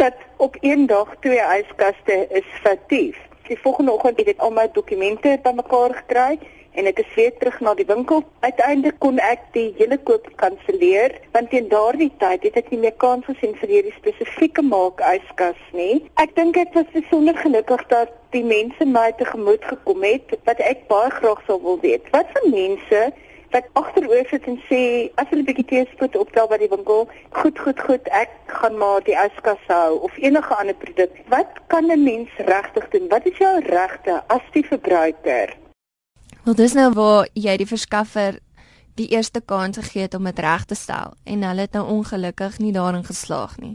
dat 0.03 0.17
op 0.37 0.57
een 0.61 0.85
dag 0.87 1.15
twee 1.19 1.43
yskaste 1.59 2.27
is 2.29 2.49
foutief. 2.63 3.17
Die 3.47 3.59
volgende 3.59 3.91
oggend 3.91 4.17
het 4.19 4.27
ek 4.27 4.43
al 4.43 4.51
my 4.51 4.67
dokumente 4.73 5.39
bymekaar 5.43 5.93
gekry 6.03 6.39
en 6.77 6.89
ek 6.89 7.01
is 7.03 7.13
weer 7.17 7.33
terug 7.41 7.59
na 7.65 7.73
die 7.77 7.87
winkel. 7.89 8.23
Uiteindelik 8.45 8.99
kon 9.03 9.19
ek 9.23 9.45
die 9.57 9.67
hele 9.79 9.97
koop 10.09 10.29
kanselleer 10.41 11.15
want 11.33 11.51
teen 11.53 11.69
daardie 11.73 12.11
tyd 12.21 12.45
het 12.47 12.59
ek 12.61 12.71
nie 12.73 12.81
meer 12.85 12.97
kans 13.03 13.25
gesien 13.29 13.55
vir 13.61 13.73
hierdie 13.75 13.95
spesifieke 13.97 14.65
maak 14.65 15.01
yskas 15.09 15.59
nie. 15.77 16.03
Ek 16.21 16.35
dink 16.37 16.57
ek 16.61 16.75
was 16.77 16.89
besonder 16.93 17.37
gelukkig 17.41 17.85
dat 17.93 18.13
die 18.35 18.45
mense 18.45 18.85
my 18.85 19.09
tegemoet 19.19 19.63
gekom 19.71 20.05
het 20.05 20.37
wat 20.49 20.61
ek 20.61 20.85
baie 20.91 21.09
graag 21.19 21.41
sou 21.47 21.57
wil 21.63 21.81
weet. 21.81 22.05
Wat 22.13 22.29
van 22.37 22.53
mense 22.53 23.01
wat 23.51 23.69
agteroor 23.79 24.25
sit 24.29 24.47
en 24.51 24.57
sê 24.69 24.81
as 25.21 25.29
hulle 25.31 25.45
bietjie 25.47 25.67
teespoed 25.69 26.17
optel 26.19 26.49
by 26.51 26.59
die 26.61 26.71
winkel, 26.71 27.05
goed, 27.37 27.61
goed, 27.63 27.79
goed, 27.87 28.09
ek 28.11 28.33
gaan 28.59 28.75
maar 28.81 29.05
die 29.07 29.15
yskas 29.17 29.63
hou 29.71 30.01
of 30.07 30.17
enige 30.19 30.57
ander 30.59 30.75
produk. 30.81 31.15
Wat 31.31 31.61
kan 31.71 31.87
'n 31.91 32.03
mens 32.03 32.33
regtig 32.51 32.89
doen? 32.89 33.07
Wat 33.07 33.25
is 33.25 33.37
jou 33.37 33.55
regte 33.71 34.21
as 34.27 34.43
die 34.51 34.65
verbruiker? 34.73 35.55
Wel 36.47 36.55
dis 36.55 36.73
nou 36.77 36.93
waar 36.95 37.25
jy 37.35 37.57
die 37.59 37.67
verskaffer 37.67 38.37
die 38.95 39.09
eerste 39.11 39.41
kans 39.43 39.75
gegee 39.75 40.05
het 40.05 40.13
om 40.15 40.29
dit 40.29 40.37
reg 40.39 40.61
te 40.69 40.77
stel 40.79 41.17
en 41.27 41.41
hulle 41.43 41.65
het 41.65 41.73
nou 41.75 41.81
ongelukkig 41.91 42.61
nie 42.63 42.71
daarin 42.71 43.03
geslaag 43.03 43.57
nie. 43.59 43.73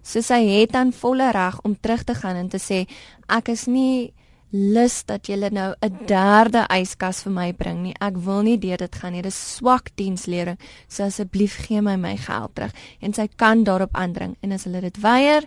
So 0.00 0.24
sy 0.24 0.38
het 0.46 0.72
dan 0.72 0.94
volle 0.96 1.26
reg 1.36 1.58
om 1.68 1.74
terug 1.76 2.06
te 2.08 2.14
gaan 2.16 2.40
en 2.40 2.48
te 2.48 2.56
sê 2.56 2.86
ek 3.28 3.50
is 3.52 3.66
nie 3.68 4.14
lus 4.56 5.02
dat 5.04 5.28
jy 5.28 5.36
nou 5.52 5.74
'n 5.82 6.06
derde 6.08 6.64
yskas 6.72 7.20
vir 7.28 7.32
my 7.32 7.52
bring 7.52 7.82
nie. 7.82 7.94
Ek 8.00 8.16
wil 8.16 8.40
nie 8.42 8.56
deur 8.58 8.78
dit 8.78 8.94
gaan 8.94 9.12
nie. 9.12 9.22
Dit 9.22 9.32
is 9.32 9.56
swak 9.56 9.90
dienslewering. 9.94 10.58
So 10.88 11.04
asseblief 11.04 11.66
gee 11.66 11.82
my 11.82 11.96
my 11.96 12.16
geld 12.16 12.54
terug 12.54 12.72
en 13.02 13.12
sy 13.12 13.28
kan 13.36 13.64
daarop 13.64 13.92
aandring 13.92 14.36
en 14.40 14.52
as 14.52 14.64
hulle 14.64 14.80
dit 14.80 15.00
weier, 15.00 15.44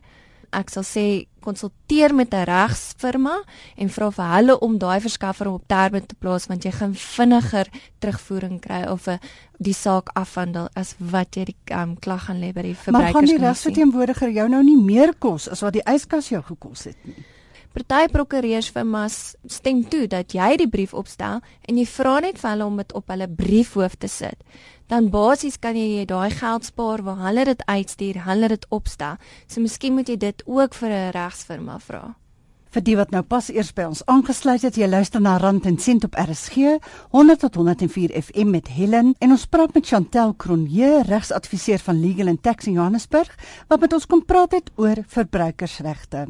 ek 0.51 0.69
sal 0.69 0.83
sê 0.83 1.05
konsulteer 1.47 2.13
met 2.15 2.33
'n 2.33 2.45
regsfirma 2.45 3.43
en 3.77 3.89
vra 3.89 4.11
vir 4.11 4.27
hulle 4.35 4.59
om 4.59 4.77
daai 4.77 4.99
verskaffer 4.99 5.47
op 5.47 5.67
terme 5.67 6.01
te 6.05 6.15
plaas 6.15 6.47
want 6.47 6.63
jy 6.63 6.71
gaan 6.71 6.95
vinniger 6.95 7.67
terugvoering 7.99 8.59
kry 8.59 8.83
of 8.83 9.07
'n 9.07 9.19
die 9.59 9.73
saak 9.73 10.09
afhandel 10.13 10.67
as 10.75 10.95
wat 10.99 11.35
jy 11.35 11.45
die 11.45 11.57
um, 11.71 11.95
klag 11.99 12.25
gaan 12.25 12.39
lê 12.39 12.53
by 12.53 12.61
die 12.61 12.75
verbruikers. 12.75 13.13
Maar 13.13 13.13
gaan 13.13 13.25
die 13.25 13.45
regsverteenwoordiger 13.45 14.29
jou 14.29 14.49
nou 14.49 14.63
nie 14.63 14.81
meer 14.81 15.13
kos 15.19 15.49
as 15.49 15.61
wat 15.61 15.73
die 15.73 15.85
yskas 15.85 16.29
jou 16.29 16.43
gekos 16.43 16.83
het 16.83 16.97
nie? 17.03 17.23
Party 17.77 18.07
prokureursfirmas 18.09 19.35
stem 19.45 19.83
toe 19.85 20.07
dat 20.09 20.33
jy 20.33 20.55
die 20.57 20.69
brief 20.69 20.95
opstel 20.97 21.43
en 21.69 21.77
jy 21.77 21.85
vra 21.85 22.15
net 22.25 22.39
vir 22.41 22.49
hulle 22.49 22.65
om 22.65 22.79
dit 22.81 22.93
op 22.97 23.13
hulle 23.13 23.27
briefhoof 23.27 23.95
te 24.01 24.07
sit 24.07 24.41
dan 24.87 25.09
basies 25.09 25.59
kan 25.59 25.75
jy 25.75 26.05
daai 26.05 26.31
geld 26.31 26.65
spaar 26.65 27.03
waar 27.03 27.19
hulle 27.27 27.45
dit 27.45 27.65
uitstuur, 27.67 28.23
hulle 28.27 28.47
dit 28.47 28.65
opstel. 28.69 29.17
So 29.47 29.61
miskien 29.61 29.93
moet 29.97 30.09
jy 30.09 30.17
dit 30.17 30.43
ook 30.45 30.73
vir 30.73 30.89
'n 30.89 31.11
regsfirma 31.11 31.79
vra. 31.79 32.15
Vir 32.67 32.83
die 32.83 32.95
wat 32.99 33.11
nou 33.11 33.21
pas 33.23 33.49
eers 33.49 33.73
by 33.73 33.85
ons 33.87 34.03
aangesluit 34.05 34.61
het, 34.61 34.75
jy 34.75 34.87
luister 34.87 35.21
na 35.21 35.37
Rand 35.37 35.65
en 35.65 35.77
Sent 35.77 36.03
op 36.03 36.15
RSG 36.19 36.77
100 37.11 37.39
tot 37.39 37.55
104 37.55 38.11
FM 38.21 38.49
met 38.51 38.67
Helen 38.67 39.15
en 39.19 39.31
ons 39.31 39.45
praat 39.45 39.73
met 39.73 39.87
Chantel 39.87 40.35
Cronje, 40.35 41.03
regsadviseur 41.07 41.79
van 41.79 42.01
Legal 42.01 42.27
and 42.27 42.43
Tax 42.43 42.67
in 42.67 42.73
Johannesburg, 42.73 43.31
wat 43.67 43.79
met 43.79 43.93
ons 43.93 44.05
kom 44.05 44.25
praat 44.25 44.51
het 44.51 44.69
oor 44.75 45.03
verbruikersregte. 45.07 46.27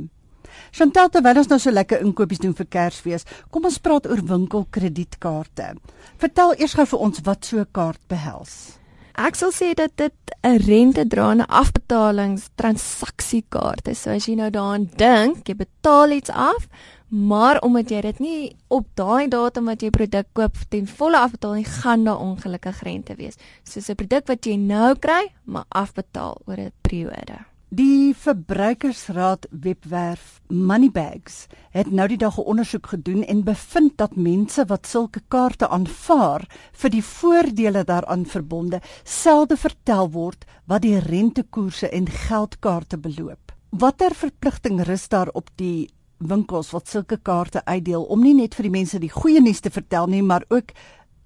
Chantal, 0.71 1.09
terwyl 1.09 1.37
ons 1.37 1.47
nou 1.47 1.59
so 1.59 1.71
lekker 1.71 2.01
inkopies 2.01 2.39
doen 2.39 2.53
vir 2.53 2.65
Kersfees, 2.65 3.25
kom 3.51 3.65
ons 3.65 3.79
praat 3.79 4.07
oor 4.07 4.21
winkelkredietkaarte. 4.21 5.75
Vertel 6.17 6.53
eers 6.57 6.73
gou 6.73 6.85
vir 6.85 6.99
ons 6.99 7.19
wat 7.23 7.45
so 7.45 7.59
'n 7.59 7.67
kaart 7.71 8.07
behels. 8.07 8.77
Ek 9.17 9.33
sal 9.33 9.49
sê 9.49 9.73
dat 9.73 9.97
dit 9.97 10.13
'n 10.43 10.61
rentedraende 10.61 11.47
afbetalingstransaksiekaart 11.47 13.87
is. 13.87 14.01
So 14.01 14.11
as 14.11 14.27
jy 14.27 14.35
nou 14.35 14.49
daaraan 14.49 14.89
dink, 14.95 15.47
jy 15.47 15.55
betaal 15.55 16.11
iets 16.11 16.29
af, 16.29 16.67
maar 17.07 17.61
omdat 17.61 17.89
jy 17.89 18.01
dit 18.01 18.19
nie 18.19 18.55
op 18.67 18.85
daai 18.93 19.27
datum 19.27 19.65
wat 19.65 19.81
jy 19.81 19.89
produk 19.89 20.25
koop 20.33 20.55
ten 20.69 20.87
volle 20.87 21.17
afbetaal 21.17 21.53
nie, 21.53 21.65
gaan 21.65 22.03
daar 22.03 22.19
ongelukkig 22.19 22.83
rente 22.83 23.15
wees. 23.15 23.35
Soos 23.63 23.89
'n 23.89 23.95
produk 23.95 24.27
wat 24.27 24.45
jy 24.45 24.55
nou 24.55 24.95
kry, 24.95 25.33
maar 25.45 25.65
afbetaal 25.69 26.37
oor 26.45 26.57
'n 26.57 26.71
periode. 26.81 27.56
Die 27.69 28.13
verbruikersraad 28.15 29.49
webwerf 29.51 30.39
Moneybags 30.47 31.47
het 31.75 31.89
nou 31.91 32.07
die 32.07 32.17
dag 32.17 32.37
'n 32.39 32.47
ondersoek 32.47 32.87
gedoen 32.87 33.23
en 33.23 33.43
bevind 33.43 33.97
dat 33.97 34.15
mense 34.15 34.65
wat 34.65 34.87
sulke 34.87 35.21
kaarte 35.27 35.67
aanvaar 35.67 36.47
vir 36.71 36.89
die 36.89 37.03
voordele 37.03 37.83
daaraan 37.83 38.25
verbonde 38.25 38.81
selde 39.03 39.57
vertel 39.57 40.11
word 40.11 40.45
wat 40.65 40.81
die 40.81 40.99
rentekoerse 40.99 41.89
en 41.89 42.07
geldkaarte 42.07 42.97
beloop. 42.97 43.51
Watter 43.69 44.15
verpligting 44.15 44.83
rus 44.83 45.07
daar 45.07 45.29
op 45.33 45.49
die 45.55 45.89
winkels 46.17 46.71
wat 46.71 46.87
sulke 46.87 47.17
kaarte 47.17 47.65
uitdeel 47.65 48.03
om 48.03 48.21
nie 48.21 48.33
net 48.33 48.55
vir 48.55 48.63
die 48.63 48.77
mense 48.79 48.99
die 48.99 49.11
goeie 49.11 49.41
nuus 49.41 49.59
te 49.59 49.69
vertel 49.69 50.07
nie, 50.07 50.23
maar 50.23 50.45
ook 50.47 50.71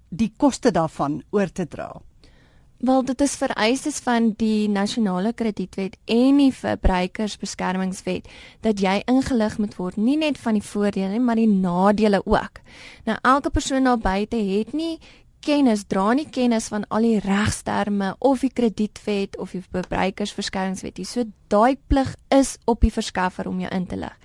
die 0.10 0.34
koste 0.38 0.72
daarvan 0.72 1.22
oor 1.30 1.52
te 1.52 1.68
dra? 1.68 2.02
Wel 2.82 3.04
dit 3.06 3.22
is 3.22 3.36
vereistes 3.38 4.00
van 4.02 4.32
die 4.38 4.70
nasionale 4.70 5.34
kredietwet 5.38 5.98
en 6.10 6.38
die 6.42 6.54
verbruikersbeskermingswet 6.54 8.26
dat 8.66 8.82
jy 8.82 8.96
ingelig 9.06 9.60
moet 9.62 9.76
word 9.78 10.00
nie 10.02 10.16
net 10.18 10.40
van 10.42 10.58
die 10.58 10.66
voordele 10.66 11.12
nie 11.14 11.22
maar 11.22 11.38
die 11.38 11.52
nadele 11.52 12.24
ook. 12.26 12.58
Nou 13.06 13.20
elke 13.22 13.52
persoon 13.54 13.86
daar 13.86 14.02
buite 14.02 14.40
het 14.48 14.74
nie 14.74 14.96
kennis 15.46 15.86
dra 15.94 16.08
nie 16.18 16.26
kennis 16.30 16.72
van 16.74 16.88
al 16.90 17.06
die 17.06 17.22
regsterme 17.22 18.16
of 18.18 18.42
die 18.42 18.54
kredietwet 18.54 19.38
of 19.38 19.54
die 19.54 19.62
verbruikersbeskermingswet 19.62 20.98
nie. 20.98 21.06
So 21.06 21.30
daai 21.54 21.78
plig 21.88 22.16
is 22.34 22.58
op 22.66 22.82
die 22.82 22.94
verskaffer 22.94 23.46
om 23.46 23.62
jou 23.62 23.70
in 23.70 23.86
te 23.86 24.02
lig 24.02 24.18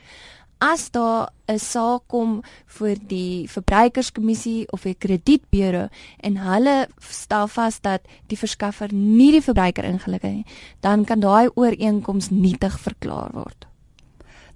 as 0.59 0.91
daar 0.91 1.29
'n 1.49 1.59
saak 1.59 2.03
kom 2.09 2.43
vir 2.67 2.97
die 3.09 3.49
verbruikerskommissie 3.49 4.67
of 4.73 4.85
'n 4.87 4.99
kredietburo 4.99 5.89
en 6.21 6.37
hulle 6.37 6.89
stel 6.99 7.49
vas 7.49 7.81
dat 7.81 8.01
die 8.27 8.39
verskaffer 8.39 8.93
nie 8.93 9.33
die 9.33 9.43
verbruiker 9.43 9.85
ingelig 9.85 10.23
het 10.23 10.33
nie, 10.33 10.47
dan 10.81 11.05
kan 11.05 11.21
daai 11.21 11.49
ooreenkoms 11.55 12.31
nietig 12.31 12.81
verklaar 12.81 13.31
word. 13.33 13.67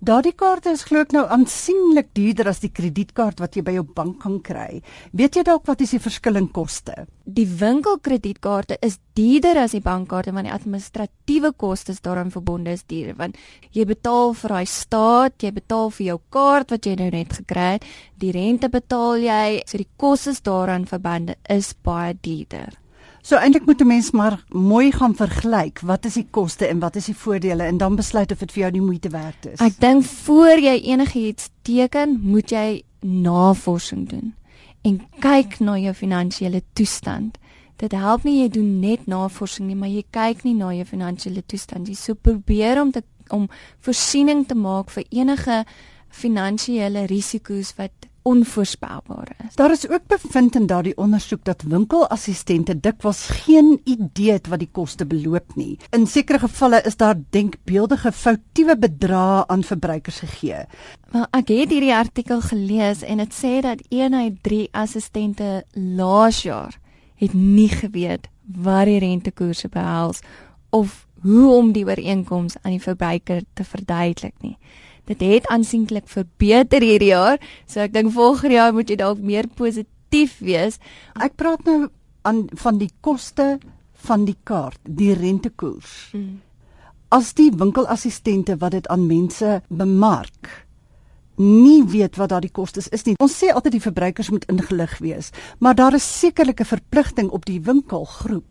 Daardie 0.00 0.32
kaarte 0.32 0.70
is 0.72 0.86
glo 0.88 1.02
ek 1.04 1.10
nou 1.12 1.26
aansienlik 1.28 2.06
duurder 2.16 2.48
as 2.48 2.62
die 2.62 2.70
kredietkaart 2.72 3.42
wat 3.42 3.58
jy 3.58 3.62
by 3.66 3.74
jou 3.74 3.82
bank 3.84 4.22
kan 4.22 4.38
kry. 4.40 4.78
Weet 5.12 5.36
jy 5.36 5.42
dalk 5.44 5.68
wat 5.68 5.84
is 5.84 5.92
die 5.92 6.00
verskil 6.00 6.40
in 6.40 6.46
koste? 6.56 7.04
Die 7.28 7.44
winkelkredietkaarte 7.44 8.78
is 8.80 8.96
duurder 9.12 9.60
as 9.60 9.76
die 9.76 9.82
bankkaarte 9.84 10.32
want 10.32 10.48
die 10.48 10.56
administratiewe 10.56 11.52
kostes 11.52 12.00
daaraan 12.00 12.32
verbonde 12.32 12.72
is 12.78 12.86
duurder 12.88 13.20
want 13.20 13.36
jy 13.76 13.84
betaal 13.92 14.32
vir 14.40 14.56
daai 14.56 14.72
staat, 14.72 15.36
jy 15.44 15.52
betaal 15.60 15.92
vir 15.92 16.06
jou 16.14 16.20
kaart 16.32 16.72
wat 16.72 16.88
jy 16.88 16.96
nou 16.96 17.12
net 17.12 17.36
gekry 17.42 17.70
het, 17.76 17.88
die 18.16 18.32
rente 18.32 18.72
betaal 18.72 19.20
jy, 19.20 19.60
so 19.68 19.76
die 19.76 19.90
kostes 20.00 20.40
daaraan 20.40 20.88
verbande 20.88 21.36
is 21.44 21.74
baie 21.84 22.16
duurder. 22.16 22.79
So 23.22 23.36
eintlik 23.36 23.66
moet 23.66 23.80
'n 23.80 23.86
mens 23.86 24.10
maar 24.10 24.44
mooi 24.48 24.92
gaan 24.92 25.14
vergelyk 25.14 25.80
wat 25.80 26.04
is 26.04 26.14
die 26.14 26.26
koste 26.30 26.66
en 26.66 26.78
wat 26.78 26.96
is 26.96 27.04
die 27.04 27.16
voordele 27.16 27.62
en 27.62 27.76
dan 27.76 27.96
besluit 27.96 28.32
of 28.32 28.38
dit 28.38 28.52
vir 28.52 28.60
jou 28.60 28.72
die 28.72 28.80
moeite 28.80 29.08
werd 29.08 29.46
is. 29.46 29.60
Ek 29.60 29.80
dink 29.80 30.04
voor 30.04 30.58
jy 30.58 30.80
enigiets 30.80 31.48
teken, 31.62 32.20
moet 32.22 32.50
jy 32.50 32.82
navorsing 33.00 34.08
doen 34.08 34.34
en 34.82 35.00
kyk 35.20 35.58
na 35.60 35.76
jou 35.78 35.94
finansiële 35.94 36.62
toestand. 36.72 37.38
Dit 37.76 37.92
help 37.92 38.24
nie 38.24 38.40
jy 38.42 38.48
doen 38.48 38.80
net 38.80 39.06
navorsing 39.06 39.68
nie, 39.68 39.76
maar 39.76 39.88
jy 39.88 40.04
kyk 40.10 40.44
nie 40.44 40.54
na 40.54 40.72
jou 40.74 40.84
finansiële 40.84 41.42
toestand 41.46 41.88
nie. 41.88 41.96
So 41.96 42.14
probeer 42.14 42.80
om 42.80 42.90
te 42.90 43.02
om 43.30 43.46
voorsiening 43.86 44.46
te 44.48 44.56
maak 44.58 44.90
vir 44.90 45.04
enige 45.10 45.64
finansiële 46.08 47.04
risiko's 47.06 47.76
wat 47.78 48.09
onvoorspelbaar 48.22 49.28
is. 49.48 49.54
Daar 49.54 49.70
is 49.70 49.88
ook 49.88 50.06
bevind 50.06 50.54
in 50.54 50.66
daardie 50.66 50.96
ondersoek 50.96 51.44
dat 51.44 51.62
winkelassistente 51.62 52.80
dikwels 52.80 53.26
geen 53.26 53.80
idee 53.84 54.32
het 54.32 54.46
wat 54.46 54.58
die 54.58 54.68
koste 54.72 55.06
beloop 55.06 55.54
nie. 55.54 55.78
In 55.90 56.06
sekere 56.06 56.38
gevalle 56.38 56.82
is 56.84 56.96
daar 56.96 57.18
denkbeeldige 57.30 58.12
foutiewe 58.12 58.78
bedrae 58.78 59.46
aan 59.46 59.64
verbruikers 59.64 60.18
gegee. 60.18 60.64
Maar 61.12 61.26
ek 61.30 61.48
het 61.48 61.72
hierdie 61.72 61.94
artikel 61.94 62.40
gelees 62.40 63.02
en 63.02 63.22
dit 63.24 63.34
sê 63.34 63.60
dat 63.64 63.82
een 63.88 64.14
uit 64.14 64.42
3 64.42 64.68
assistente 64.72 65.64
laas 65.72 66.42
jaar 66.42 66.78
het 67.14 67.32
nie 67.34 67.68
geweet 67.68 68.28
wat 68.44 68.84
die 68.84 68.98
rentekoerse 68.98 69.68
behels 69.68 70.20
of 70.70 71.06
hoe 71.22 71.50
om 71.52 71.72
die 71.72 71.84
ooreenkoms 71.84 72.56
aan 72.62 72.76
die 72.76 72.82
verbruiker 72.82 73.42
te 73.54 73.64
verduidelik 73.64 74.34
nie 74.40 74.56
dit 75.10 75.24
het 75.26 75.48
aansienlik 75.50 76.08
verbeter 76.10 76.84
hierdie 76.84 77.12
jaar. 77.12 77.40
So 77.66 77.82
ek 77.82 77.94
dink 77.96 78.12
volgende 78.14 78.58
jaar 78.58 78.74
moet 78.76 78.90
jy 78.90 78.98
dalk 79.00 79.18
meer 79.24 79.48
positief 79.58 80.38
wees. 80.44 80.78
Ek 81.18 81.36
praat 81.40 81.64
nou 81.66 81.88
aan 82.28 82.46
van 82.62 82.78
die 82.78 82.90
koste 83.00 83.58
van 84.06 84.24
die 84.24 84.36
kaart, 84.44 84.80
die 84.84 85.12
rentekoers. 85.16 86.14
Mm. 86.16 86.40
As 87.10 87.34
die 87.34 87.50
winkelassistente 87.50 88.56
wat 88.60 88.76
dit 88.78 88.88
aan 88.88 89.08
mense 89.10 89.60
bemark 89.68 90.68
nie 91.40 91.80
weet 91.88 92.18
wat 92.20 92.28
daardie 92.34 92.52
kostes 92.52 92.88
is 92.92 93.06
nie. 93.06 93.14
Ons 93.22 93.38
sê 93.40 93.48
altyd 93.54 93.78
die 93.78 93.84
verbruikers 93.84 94.28
moet 94.32 94.44
ingelig 94.52 94.98
wees, 95.00 95.30
maar 95.58 95.74
daar 95.78 95.96
is 95.96 96.04
sekerlike 96.04 96.66
verpligting 96.68 97.30
op 97.32 97.46
die 97.48 97.60
winkelgroep 97.64 98.49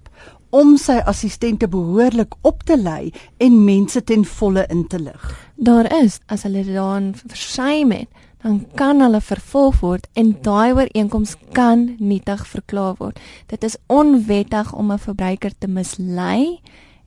om 0.49 0.77
sy 0.77 0.97
assistente 1.05 1.67
behoorlik 1.69 2.33
op 2.41 2.63
te 2.63 2.77
lei 2.77 3.11
en 3.37 3.63
mense 3.65 4.01
ten 4.03 4.25
volle 4.25 4.65
in 4.69 4.87
te 4.87 4.99
lig. 4.99 5.49
Daar 5.55 5.89
is 6.01 6.19
as 6.25 6.43
hulle 6.47 6.63
daan 6.65 7.13
versuim 7.15 7.91
het, 7.91 8.09
dan 8.41 8.65
kan 8.79 9.01
hulle 9.03 9.21
vervolg 9.21 9.81
word 9.83 10.07
en 10.13 10.31
daai 10.41 10.73
ooreenkoms 10.73 11.35
kan 11.51 11.95
nietig 11.99 12.45
verklaar 12.47 12.95
word. 12.97 13.19
Dit 13.51 13.63
is 13.63 13.77
onwettig 13.87 14.73
om 14.73 14.91
'n 14.91 14.99
verbruiker 14.99 15.51
te 15.57 15.67
mislei 15.67 16.59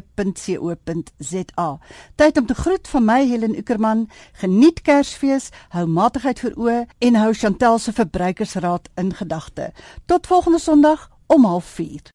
Tyd 2.14 2.36
om 2.36 2.46
te 2.46 2.54
groet 2.54 2.88
van 2.88 3.04
my 3.04 3.28
Helen 3.28 3.58
Ukerman. 3.58 4.08
Geniet 4.32 4.82
Kersfees, 4.82 5.48
hou 5.68 5.86
matigheid 5.86 6.40
vir 6.40 6.52
oë 6.56 6.84
en 6.98 7.14
hou 7.14 7.32
Chantel 7.32 7.78
se 7.78 7.92
verbruikersraad 7.92 8.88
in 8.94 9.14
gedagte. 9.14 9.72
Tot 10.04 10.26
volgende 10.26 10.58
Sondag 10.58 11.10
om 11.26 11.62
04:30. 11.62 12.14